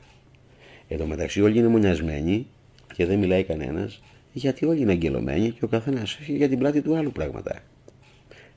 Εν 0.88 0.98
τω 0.98 1.06
μεταξύ 1.06 1.42
όλοι 1.42 1.58
είναι 1.58 1.68
μονιασμένοι 1.68 2.48
και 2.96 3.06
δεν 3.06 3.20
μιλάει 3.20 3.44
κανένας 3.44 4.02
γιατί 4.34 4.66
όλοι 4.66 4.82
είναι 4.82 4.92
αγγελωμένοι 4.92 5.50
και 5.50 5.66
ο 5.66 5.68
καθένας 5.68 6.18
έχει 6.22 6.36
για 6.36 6.50
την 6.50 6.60
πλάτη 6.60 6.82
του 6.82 6.96
άλλου 6.96 7.12
πράγματα. 7.12 7.60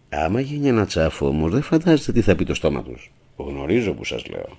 Άμα 0.09 0.41
γίνει 0.41 0.69
ένα 0.69 0.87
τσάφο 0.87 1.27
όμως, 1.27 1.53
δεν 1.53 1.63
φαντάζεστε 1.63 2.13
τι 2.13 2.21
θα 2.21 2.37
πει 2.37 2.45
το 2.45 2.55
στόμα 2.55 2.83
τους. 2.83 3.13
Γνωρίζω 3.37 3.93
που 3.93 4.05
σας 4.05 4.27
λέω. 4.27 4.59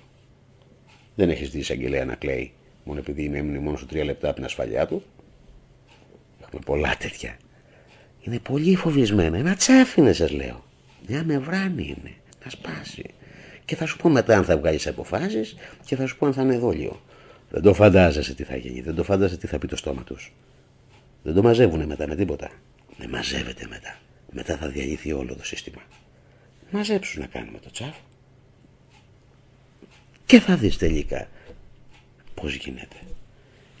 Δεν 1.16 1.30
έχεις 1.30 1.50
δει 1.50 1.58
εισαγγελέα 1.58 2.04
να 2.04 2.14
κλαίει 2.14 2.52
μόνο 2.84 2.98
επειδή 2.98 3.24
είναι 3.24 3.38
έμεινε 3.38 3.58
μόνο 3.58 3.76
σου 3.76 3.86
τρία 3.86 4.04
λεπτά 4.04 4.26
από 4.26 4.36
την 4.36 4.44
ασφαλειά 4.44 4.86
του; 4.86 5.02
Έχουμε 6.46 6.60
πολλά 6.64 6.96
τέτοια. 6.98 7.36
Είναι 8.20 8.38
πολύ 8.38 8.76
φοβισμένα. 8.76 9.36
Ένα 9.38 9.54
τσάφι 9.54 10.12
σας 10.12 10.30
λέω. 10.30 10.64
Μια 11.06 11.24
μευράνη 11.24 11.96
είναι. 11.98 12.14
Να 12.44 12.50
σπάσει. 12.50 13.04
Και 13.64 13.76
θα 13.76 13.86
σου 13.86 13.96
πω 13.96 14.08
μετά 14.08 14.36
αν 14.36 14.44
θα 14.44 14.58
βγάλεις 14.58 14.86
αποφάσεις 14.86 15.56
και 15.84 15.96
θα 15.96 16.06
σου 16.06 16.16
πω 16.16 16.26
αν 16.26 16.32
θα 16.32 16.42
είναι 16.42 16.58
δόλιο. 16.58 17.02
Δεν 17.50 17.62
το 17.62 17.74
φαντάζεσαι 17.74 18.34
τι 18.34 18.42
θα 18.42 18.56
γίνει. 18.56 18.80
Δεν 18.80 18.94
το 18.94 19.04
φαντάζεσαι 19.04 19.38
τι 19.38 19.46
θα 19.46 19.58
πει 19.58 19.66
το 19.66 19.76
στόμα 19.76 20.02
τους. 20.02 20.34
Δεν 21.22 21.34
το 21.34 21.42
μαζεύουν 21.42 21.86
μετά 21.86 22.08
με 22.08 22.16
τίποτα. 22.16 22.50
Δεν 22.98 23.10
μαζεύεται 23.10 23.66
μετά. 23.68 23.98
Μετά 24.32 24.56
θα 24.56 24.68
διαλυθεί 24.68 25.12
όλο 25.12 25.36
το 25.36 25.44
σύστημα. 25.44 25.82
Μαζέψουν 26.70 27.20
να 27.20 27.26
κάνουμε 27.26 27.58
το 27.58 27.70
τσάφ. 27.70 27.96
Και 30.26 30.40
θα 30.40 30.56
δεις 30.56 30.76
τελικά 30.76 31.28
πώς 32.34 32.54
γίνεται. 32.54 32.96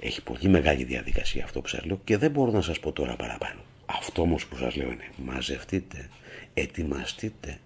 Έχει 0.00 0.22
πολύ 0.22 0.48
μεγάλη 0.48 0.84
διαδικασία 0.84 1.44
αυτό 1.44 1.60
που 1.60 1.68
σας 1.68 1.84
λέω 1.84 2.00
και 2.04 2.16
δεν 2.16 2.30
μπορώ 2.30 2.50
να 2.50 2.60
σας 2.60 2.80
πω 2.80 2.92
τώρα 2.92 3.16
παραπάνω. 3.16 3.60
Αυτό 3.86 4.22
όμως 4.22 4.46
που 4.46 4.56
σας 4.56 4.76
λέω 4.76 4.90
είναι 4.90 5.10
μαζευτείτε, 5.16 6.08
ετοιμαστείτε, 6.54 7.58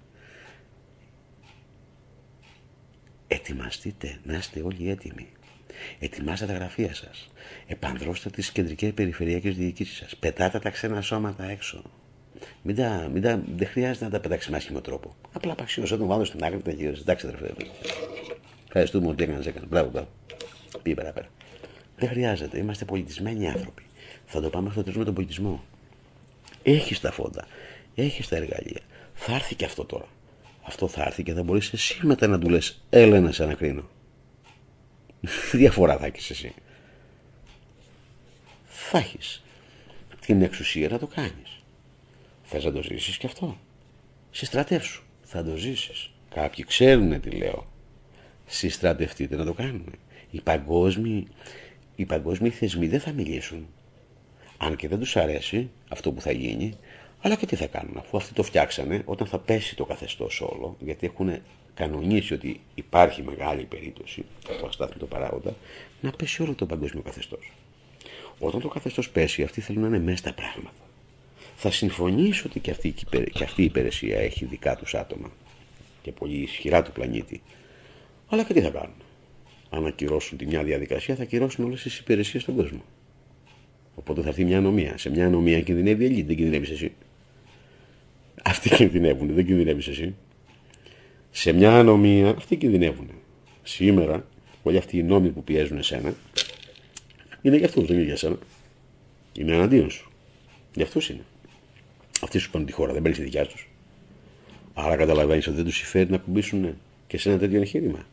ετοιμαστείτε 3.28 4.18
να 4.24 4.36
είστε 4.36 4.60
όλοι 4.60 4.90
έτοιμοι. 4.90 5.26
Ετοιμάστε 5.98 6.46
τα 6.46 6.52
γραφεία 6.52 6.94
σας. 6.94 7.30
Επανδρώστε 7.66 8.30
τις 8.30 8.50
κεντρικές 8.50 8.92
περιφερειακές 8.92 9.56
διοικήσεις 9.56 9.96
σας. 9.96 10.16
Πετάτε 10.16 10.58
τα 10.58 10.70
ξένα 10.70 11.00
σώματα 11.00 11.44
έξω. 11.44 11.82
Μην 12.62 12.76
τα, 12.76 13.08
μην 13.12 13.22
τα, 13.22 13.42
δεν 13.56 13.68
χρειάζεται 13.68 14.04
να 14.04 14.10
τα 14.10 14.20
πετάξει 14.20 14.50
με 14.50 14.56
άσχημο 14.56 14.80
τρόπο. 14.80 15.16
Απλά 15.32 15.52
απαξίωσε 15.52 15.96
τον 15.96 16.06
βάλω 16.06 16.24
στην 16.24 16.44
άκρη 16.44 16.56
και 16.56 16.62
τα 16.62 16.72
γύρω. 16.72 16.94
Εντάξει, 17.00 17.26
τρεφέ. 17.26 17.54
Ευχαριστούμε 18.72 19.08
ότι 19.08 19.22
έκανες, 19.22 19.46
έκανες. 19.46 19.68
Μπράβο, 19.68 19.90
μπράβο. 19.90 20.08
Πήγε 20.82 20.94
πέρα. 20.94 21.28
Δεν 21.96 22.08
χρειάζεται. 22.08 22.58
Είμαστε 22.58 22.84
πολιτισμένοι 22.84 23.48
άνθρωποι. 23.48 23.82
Θα 24.26 24.40
το 24.40 24.50
πάμε 24.50 24.68
αυτό 24.68 24.82
το 24.82 25.04
τον 25.04 25.14
πολιτισμό. 25.14 25.64
Έχεις 26.62 27.00
τα 27.00 27.12
φόντα. 27.12 27.46
Έχεις 27.94 28.28
τα 28.28 28.36
εργαλεία. 28.36 28.80
Θα 29.14 29.34
έρθει 29.34 29.54
και 29.54 29.64
αυτό 29.64 29.84
τώρα. 29.84 30.06
Αυτό 30.62 30.88
θα 30.88 31.02
έρθει 31.02 31.22
και 31.22 31.32
θα 31.32 31.42
μπορείς 31.42 31.72
εσύ 31.72 32.06
μετά 32.06 32.26
να 32.26 32.38
του 32.38 32.48
λες: 32.48 32.82
Έλα 32.90 33.20
να 33.20 33.32
σε 33.32 33.42
ανακρίνω. 33.42 33.88
Τι 35.50 35.56
διαφορά 35.62 35.98
θα 35.98 36.06
έχεις 36.06 36.30
εσύ. 36.30 36.54
Θα 38.66 38.98
έχεις 38.98 39.42
την 40.20 40.42
εξουσία 40.42 40.88
να 40.88 40.98
το 40.98 41.06
κάνεις. 41.06 41.62
Θες 42.44 42.64
να 42.64 42.72
το 42.72 42.82
ζήσεις 42.82 43.16
και 43.16 43.26
αυτό. 43.26 43.58
Συστρατεύσου. 44.30 45.02
Θα 45.22 45.44
το 45.44 45.56
ζήσεις. 45.56 46.10
Κάποιοι 46.34 46.64
ξέρουν 46.64 47.20
τι 47.20 47.30
λέω. 47.30 47.69
Συστρατευτείτε 48.52 49.36
να 49.36 49.44
το 49.44 49.52
κάνουμε. 49.52 49.92
Οι 50.30 50.40
παγκόσμιοι, 50.40 51.26
οι 51.96 52.04
παγκόσμιοι 52.04 52.50
θεσμοί 52.50 52.86
δεν 52.86 53.00
θα 53.00 53.12
μιλήσουν. 53.12 53.66
Αν 54.58 54.76
και 54.76 54.88
δεν 54.88 54.98
τους 54.98 55.16
αρέσει 55.16 55.70
αυτό 55.88 56.12
που 56.12 56.20
θα 56.20 56.32
γίνει, 56.32 56.74
αλλά 57.20 57.34
και 57.34 57.46
τι 57.46 57.56
θα 57.56 57.66
κάνουν, 57.66 57.96
αφού 57.96 58.16
αυτοί 58.16 58.34
το 58.34 58.42
φτιάξανε, 58.42 59.02
όταν 59.04 59.26
θα 59.26 59.38
πέσει 59.38 59.76
το 59.76 59.84
καθεστώς 59.84 60.40
όλο, 60.40 60.76
γιατί 60.80 61.06
έχουν 61.06 61.38
κανονίσει 61.74 62.34
ότι 62.34 62.60
υπάρχει 62.74 63.22
μεγάλη 63.22 63.64
περίπτωση, 63.64 64.24
από 64.48 64.66
αστάθμιτο 64.66 65.06
παράγοντα, 65.06 65.54
να 66.00 66.10
πέσει 66.10 66.42
όλο 66.42 66.54
το 66.54 66.66
παγκόσμιο 66.66 67.02
καθεστώς. 67.02 67.52
Όταν 68.38 68.60
το 68.60 68.68
καθεστώς 68.68 69.10
πέσει, 69.10 69.42
αυτοί 69.42 69.60
θέλουν 69.60 69.82
να 69.82 69.88
είναι 69.88 69.98
μέσα 69.98 70.16
στα 70.16 70.32
πράγματα. 70.32 70.80
Θα 71.56 71.70
συμφωνήσω 71.70 72.42
ότι 72.46 72.60
και 72.60 72.70
αυτή, 72.70 72.94
και 73.32 73.44
αυτή 73.44 73.62
η 73.62 73.64
υπηρεσία 73.64 74.18
έχει 74.18 74.44
δικά 74.44 74.76
τους 74.76 74.94
άτομα 74.94 75.30
και 76.02 76.12
πολύ 76.12 76.36
ισχυρά 76.36 76.82
του 76.82 76.92
πλανήτη. 76.92 77.42
Αλλά 78.30 78.44
και 78.44 78.52
τι 78.52 78.60
θα 78.60 78.70
κάνουν. 78.70 78.94
Αν 79.70 79.86
ακυρώσουν 79.86 80.38
τη 80.38 80.46
μια 80.46 80.62
διαδικασία, 80.62 81.14
θα 81.14 81.22
ακυρώσουν 81.22 81.64
όλες 81.64 81.82
τις 81.82 81.98
υπηρεσίες 81.98 82.42
στον 82.42 82.56
κόσμο. 82.56 82.82
Οπότε 83.94 84.22
θα 84.22 84.28
έρθει 84.28 84.44
μια 84.44 84.58
ανομία. 84.58 84.98
Σε 84.98 85.10
μια 85.10 85.26
ανομία 85.26 85.60
κινδυνεύει 85.60 86.02
η 86.02 86.06
Ελλήνη, 86.06 86.22
δεν 86.22 86.36
κινδυνεύεις 86.36 86.70
εσύ. 86.70 86.92
Αυτοί 88.42 88.68
κινδυνεύουν, 88.68 89.34
δεν 89.34 89.46
κινδυνεύεις 89.46 89.88
εσύ. 89.88 90.14
Σε 91.30 91.52
μια 91.52 91.78
ανομία 91.78 92.28
αυτοί 92.28 92.56
κινδυνεύουν. 92.56 93.10
Σήμερα, 93.62 94.26
όλοι 94.62 94.76
αυτοί 94.76 94.98
οι 94.98 95.02
νόμοι 95.02 95.28
που 95.28 95.44
πιέζουν 95.44 95.78
εσένα 95.78 96.14
είναι 97.42 97.56
για 97.56 97.66
αυτούς, 97.66 97.86
δεν 97.86 97.96
είναι 97.96 98.04
για 98.04 98.14
εσένα. 98.14 98.38
Είναι 99.32 99.52
εναντίον 99.52 99.90
σου. 99.90 100.10
Για 100.74 100.84
αυτούς 100.84 101.08
είναι. 101.08 101.24
Αυτοί 102.22 102.38
σου 102.38 102.50
πάνε 102.50 102.64
τη 102.64 102.72
χώρα, 102.72 102.92
δεν 102.92 103.02
παίρνεις 103.02 103.18
τη 103.18 103.24
δικιά 103.24 103.46
τους. 103.46 103.68
Άρα 104.74 104.96
καταλαβαίνεις 104.96 105.46
ότι 105.46 105.56
δεν 105.56 105.64
τους 105.64 105.76
συμφέρει 105.76 106.10
να 106.10 106.18
κουμπίσουν 106.18 106.76
και 107.06 107.18
σε 107.18 107.28
ένα 107.28 107.38
τέτοιο 107.38 107.60
εγχείρημα. 107.60 108.06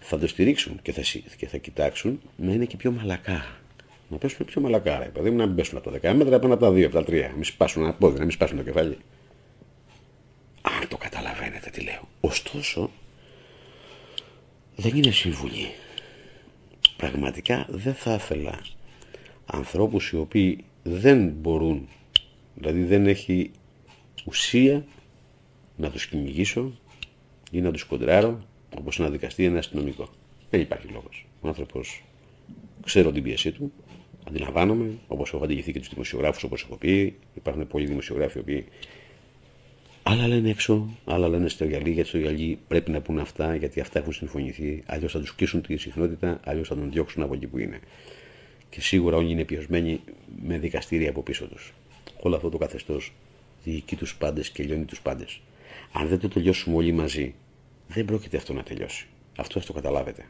Θα 0.00 0.18
το 0.18 0.26
στηρίξουν 0.26 0.78
και 0.82 0.92
θα, 0.92 1.02
και 1.36 1.46
θα 1.46 1.56
κοιτάξουν 1.56 2.20
να 2.36 2.52
είναι 2.52 2.64
και 2.64 2.76
πιο 2.76 2.90
μαλακά. 2.90 3.44
Να 4.08 4.16
πέσουν 4.16 4.46
πιο 4.46 4.60
μαλακά, 4.60 4.98
ρε 4.98 5.04
παιδί 5.08 5.30
μου, 5.30 5.36
να 5.36 5.46
μην 5.46 5.54
πέσουν 5.54 5.78
από 5.78 5.90
τα 5.90 6.10
10 6.12 6.14
μέτρα, 6.14 6.38
πάνω 6.38 6.54
από 6.54 6.64
τα 6.64 6.70
2, 6.70 6.82
από 6.82 6.94
τα 6.94 7.02
3. 7.02 7.20
Να 7.28 7.34
μην 7.34 7.44
σπάσουν 7.44 7.82
ένα 7.82 7.94
πόδι, 7.94 8.18
να 8.18 8.24
μην 8.24 8.30
σπάσουν 8.30 8.56
το 8.56 8.62
κεφάλι. 8.62 8.98
Αν 10.62 10.88
το 10.88 10.96
καταλαβαίνετε 10.96 11.70
τι 11.70 11.80
λέω. 11.80 12.08
Ωστόσο, 12.20 12.90
δεν 14.76 14.96
είναι 14.96 15.10
συμβουλή. 15.10 15.70
Πραγματικά 16.96 17.66
δεν 17.68 17.94
θα 17.94 18.14
ήθελα 18.14 18.60
ανθρώπους 19.46 20.10
οι 20.10 20.16
οποίοι 20.16 20.64
δεν 20.82 21.28
μπορούν, 21.28 21.88
δηλαδή 22.54 22.84
δεν 22.84 23.06
έχει 23.06 23.50
ουσία 24.24 24.84
να 25.76 25.90
τους 25.90 26.06
κυνηγήσω 26.06 26.72
ή 27.50 27.60
να 27.60 27.70
τους 27.70 27.84
κοντράρω 27.84 28.38
όπως 28.78 28.98
ένα 28.98 29.10
δικαστή 29.10 29.42
ή 29.42 29.44
ένα 29.44 29.58
αστυνομικό. 29.58 30.08
Δεν 30.50 30.60
υπάρχει 30.60 30.86
λόγος. 30.86 31.26
Ο 31.40 31.48
άνθρωπος 31.48 32.04
ξέρω 32.84 33.12
την 33.12 33.22
πίεσή 33.22 33.52
του, 33.52 33.72
αντιλαμβάνομαι, 34.28 34.90
όπως 35.08 35.32
έχω 35.32 35.44
αντιγηθεί 35.44 35.72
και 35.72 35.78
τους 35.78 35.88
δημοσιογράφους 35.88 36.42
όπως 36.42 36.62
έχω 36.62 36.76
πει, 36.76 37.16
υπάρχουν 37.34 37.66
πολλοί 37.66 37.86
δημοσιογράφοι 37.86 38.38
οι 38.38 38.40
οποίοι 38.40 38.66
Άλλα 40.02 40.26
λένε 40.28 40.50
έξω, 40.50 40.88
άλλα 41.04 41.28
λένε 41.28 41.48
στο 41.48 41.64
γυαλί, 41.64 41.90
γιατί 41.90 42.08
στο 42.08 42.18
γυαλί 42.18 42.58
πρέπει 42.68 42.90
να 42.90 43.00
πούνε 43.00 43.20
αυτά, 43.20 43.54
γιατί 43.54 43.80
αυτά 43.80 43.98
έχουν 43.98 44.12
συμφωνηθεί. 44.12 44.82
Αλλιώς 44.86 45.12
θα 45.12 45.20
τους 45.20 45.34
κλείσουν 45.34 45.62
τη 45.62 45.76
συχνότητα, 45.76 46.40
αλλιώς 46.44 46.68
θα 46.68 46.74
τον 46.74 46.90
διώξουν 46.90 47.22
από 47.22 47.34
εκεί 47.34 47.46
που 47.46 47.58
είναι. 47.58 47.80
Και 48.70 48.80
σίγουρα 48.80 49.16
όλοι 49.16 49.30
είναι 49.30 49.44
πιωσμένοι 49.44 50.00
με 50.42 50.58
δικαστήρια 50.58 51.10
από 51.10 51.22
πίσω 51.22 51.46
τους. 51.46 51.72
Όλο 52.20 52.36
αυτό 52.36 52.48
το 52.48 52.58
καθεστώς 52.58 53.12
διοικεί 53.64 53.96
τους 53.96 54.16
πάντες 54.16 54.50
και 54.50 54.62
λιώνει 54.62 54.84
τους 54.84 55.00
πάντες. 55.00 55.40
Αν 55.92 56.08
δεν 56.08 56.18
το 56.18 56.28
τελειώσουμε 56.28 56.76
όλοι 56.76 56.92
μαζί, 56.92 57.34
δεν 57.92 58.04
πρόκειται 58.04 58.36
αυτό 58.36 58.52
να 58.52 58.62
τελειώσει. 58.62 59.06
Αυτό 59.36 59.60
θα 59.60 59.66
το 59.66 59.72
καταλάβετε. 59.72 60.26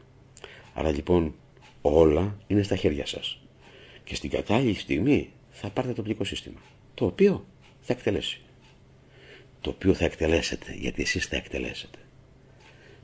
Άρα 0.73 0.91
λοιπόν 0.91 1.35
όλα 1.81 2.37
είναι 2.47 2.63
στα 2.63 2.75
χέρια 2.75 3.05
σας. 3.05 3.39
Και 4.03 4.15
στην 4.15 4.29
κατάλληλη 4.29 4.73
στιγμή 4.73 5.29
θα 5.51 5.69
πάρετε 5.69 5.93
το 5.93 6.01
οπλικό 6.01 6.23
σύστημα. 6.23 6.59
Το 6.93 7.05
οποίο 7.05 7.45
θα 7.81 7.93
εκτελέσει 7.93 8.41
το 9.61 9.69
οποίο 9.69 9.93
θα 9.93 10.05
εκτελέσετε, 10.05 10.75
γιατί 10.79 11.01
εσείς 11.01 11.25
θα 11.25 11.35
εκτελέσετε. 11.35 11.97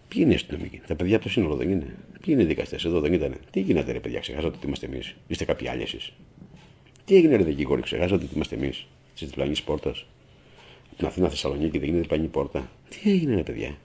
Ποιοι 0.08 0.22
είναι 0.24 0.32
οι 0.32 0.36
αστυνομικοί, 0.36 0.82
τα 0.88 0.96
παιδιά 0.96 1.16
από 1.16 1.26
το 1.26 1.32
σύνολο 1.32 1.56
δεν 1.56 1.70
είναι. 1.70 1.96
Ποιοι 2.22 2.26
είναι 2.28 2.42
οι 2.42 2.46
δικαστές; 2.46 2.86
Εδώ, 2.86 3.00
δεν 3.00 3.14
ήταν. 3.14 3.36
Τι 3.52 3.60
γίνεται, 3.60 3.92
ρε 3.92 4.00
παιδιά, 4.00 4.20
ξεχάσατε 4.20 4.56
ότι 4.56 4.68
είμαστε 4.68 4.86
εμείς. 4.86 5.16
Είστε 5.28 5.46
κάποιοι 5.46 5.68
άλλοι 5.68 5.82
εσείς. 5.82 6.14
Τι 7.06 7.16
έγινε, 7.16 7.36
ρε 7.36 7.44
δικηγόροι, 7.44 7.82
ξεχάσατε 7.82 8.24
ότι 8.24 8.36
είμαστε 8.36 8.56
εμείς. 8.56 8.88
Της 9.16 9.28
διπλανή 9.28 9.56
πόρτας. 9.66 10.06
Από 10.88 10.96
την 10.98 11.08
Αθήνα 11.08 11.30
Θεσσαλονίκη 11.30 11.78
δεν 11.78 11.90
είναι 11.90 12.00
διπλανή 12.00 12.28
πόρτα. 12.28 12.72
Τι 12.90 13.12
έγινε, 13.12 13.36
ρε 13.36 13.44
παιδιά; 13.44 13.78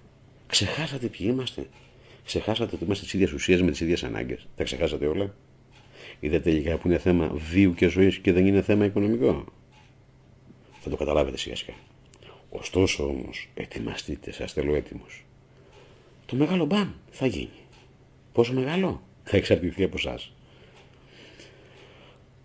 Ξεχάσατε 0.53 1.07
ποιοι 1.07 1.27
είμαστε. 1.31 1.69
Ξεχάσατε 2.25 2.75
ότι 2.75 2.85
είμαστε 2.85 3.07
τη 3.07 3.19
ίδια 3.19 3.35
ουσία 3.35 3.65
με 3.65 3.71
τις 3.71 3.81
ίδιες 3.81 4.05
ανάγκες. 4.05 4.47
Τα 4.57 4.65
ξεχάσατε 4.65 5.07
όλα. 5.07 5.35
Είδατε 6.21 6.43
τελικά 6.43 6.77
που 6.77 6.89
είναι 6.89 6.99
θέμα 6.99 7.29
βίου 7.29 7.75
και 7.75 7.89
ζωής 7.89 8.19
και 8.19 8.33
δεν 8.33 8.47
είναι 8.47 8.63
θέμα 8.63 8.85
οικονομικό. 8.85 9.45
Θα 10.81 10.91
το 10.91 10.97
καταλάβετε 10.97 11.37
σιγά 11.37 11.57
σιγά. 11.57 11.75
Ωστόσο 12.51 13.07
όμως, 13.07 13.49
ετοιμαστείτε, 13.55 14.33
σας 14.33 14.53
θέλω 14.53 14.75
έτοιμος. 14.75 15.25
Το 16.27 16.37
μεγάλο 16.37 16.65
μπαμ 16.65 16.93
θα 17.11 17.27
γίνει. 17.27 17.59
Πόσο 18.33 18.53
μεγάλο; 18.53 19.03
Θα 19.25 19.37
εξαρτηθεί 19.37 19.83
από 19.83 19.97
εσά. 19.99 20.21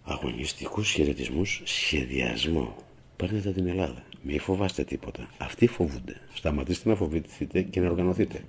Αγωνιστικούς 0.04 0.92
χαιρετισμούς, 0.92 1.62
σχεδιασμό. 1.64 2.76
Παίρνετε 3.16 3.52
την 3.52 3.68
Ελλάδα. 3.68 4.07
Μην 4.30 4.40
φοβάστε 4.40 4.84
τίποτα. 4.84 5.30
Αυτοί 5.38 5.68
φοβούνται. 5.68 6.22
Σταματήστε 6.34 6.90
να 6.90 6.96
φοβηθείτε 6.96 7.62
και 7.62 7.80
να 7.80 7.90
οργανωθείτε. 7.90 8.44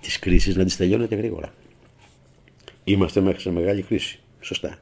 Τις 0.00 0.18
κρίσεις 0.18 0.56
να 0.56 0.64
τις 0.64 0.76
τελειώνετε 0.76 1.14
γρήγορα. 1.14 1.54
Είμαστε 2.84 3.20
μέχρι 3.20 3.40
σε 3.40 3.50
μεγάλη 3.50 3.82
κρίση. 3.82 4.20
Σωστά. 4.40 4.78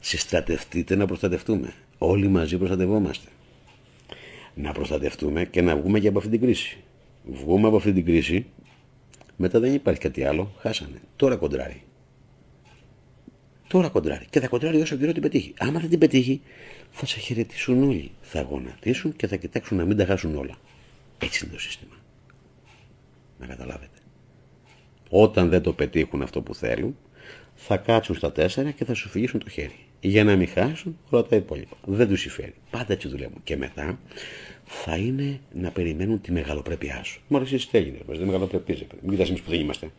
Συστρατευτείτε 0.00 0.96
να 0.96 1.06
προστατευτούμε. 1.06 1.72
Όλοι 1.98 2.28
μαζί 2.28 2.58
προστατευόμαστε 2.58 3.28
να 4.54 4.72
προστατευτούμε 4.72 5.44
και 5.44 5.62
να 5.62 5.76
βγούμε 5.76 6.00
και 6.00 6.08
από 6.08 6.18
αυτή 6.18 6.30
την 6.30 6.40
κρίση. 6.40 6.78
Βγούμε 7.24 7.66
από 7.66 7.76
αυτή 7.76 7.92
την 7.92 8.04
κρίση, 8.04 8.46
μετά 9.36 9.60
δεν 9.60 9.74
υπάρχει 9.74 10.00
κάτι 10.00 10.24
άλλο, 10.24 10.52
χάσανε. 10.58 11.00
Τώρα 11.16 11.36
κοντράρει. 11.36 11.82
Τώρα 13.74 13.88
κοντράρει. 13.88 14.26
Και 14.30 14.40
θα 14.40 14.48
κοντράρει 14.48 14.80
όσο 14.80 14.96
καιρό 14.96 15.12
την 15.12 15.22
πετύχει. 15.22 15.54
Άμα 15.58 15.80
δεν 15.80 15.90
την 15.90 15.98
πετύχει, 15.98 16.40
θα 16.90 17.06
σε 17.06 17.18
χαιρετήσουν 17.20 17.82
όλοι. 17.82 18.10
Θα 18.20 18.40
γονατίσουν 18.40 19.16
και 19.16 19.26
θα 19.26 19.36
κοιτάξουν 19.36 19.76
να 19.76 19.84
μην 19.84 19.96
τα 19.96 20.04
χάσουν 20.04 20.36
όλα. 20.36 20.58
Έτσι 21.18 21.44
είναι 21.44 21.54
το 21.54 21.60
σύστημα. 21.60 21.94
Να 23.38 23.46
καταλάβετε. 23.46 23.98
Όταν 25.08 25.48
δεν 25.48 25.62
το 25.62 25.72
πετύχουν 25.72 26.22
αυτό 26.22 26.42
που 26.42 26.54
θέλουν, 26.54 26.96
θα 27.54 27.76
κάτσουν 27.76 28.14
στα 28.14 28.32
τέσσερα 28.32 28.70
και 28.70 28.84
θα 28.84 28.94
σου 28.94 29.08
φυγήσουν 29.08 29.40
το 29.40 29.50
χέρι 29.50 29.78
για 30.00 30.24
να 30.24 30.36
μην 30.36 30.48
χάσουν 30.48 30.98
όλα 31.10 31.22
τα 31.22 31.36
υπόλοιπα. 31.36 31.76
Δεν 31.84 32.08
τους 32.08 32.20
συμφέρει. 32.20 32.54
Πάντα 32.70 32.92
έτσι 32.92 33.08
δουλεύουν. 33.08 33.40
Και 33.44 33.56
μετά 33.56 33.98
θα 34.64 34.96
είναι 34.96 35.40
να 35.52 35.70
περιμένουν 35.70 36.20
τη 36.20 36.32
μεγαλοπρέπειά 36.32 37.04
σου. 37.04 37.20
Μου 37.28 37.36
αρέσει 37.36 37.68
τι 37.68 37.78
έγινε, 37.78 37.98
δεν 38.06 38.26
μεγαλοπρεπεί. 38.26 38.86
Μην 39.00 39.10
κοιτάς 39.10 39.28
εμείς 39.28 39.40
που 39.40 39.50
δεν 39.50 39.60
είμαστε. 39.60 39.90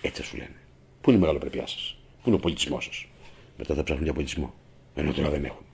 Έτσι 0.00 0.22
σου 0.22 0.36
λένε. 0.36 0.56
Πού 1.00 1.10
είναι 1.10 1.18
η 1.18 1.20
μεγαλοπρέπειά 1.20 1.66
σας, 1.66 1.96
Πού 2.22 2.28
είναι 2.28 2.36
ο 2.36 2.40
πολιτισμός 2.40 2.84
σας; 2.84 3.06
Μετά 3.58 3.74
θα 3.74 3.82
ψάχνουν 3.82 4.04
για 4.04 4.12
πολιτισμό. 4.12 4.54
Ενώ 4.94 5.12
τώρα 5.12 5.30
δεν 5.30 5.44
έχουν. 5.44 5.64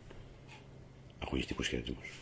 Αγωνιστικού 1.19 1.63
χαιρετισμούς. 1.63 2.13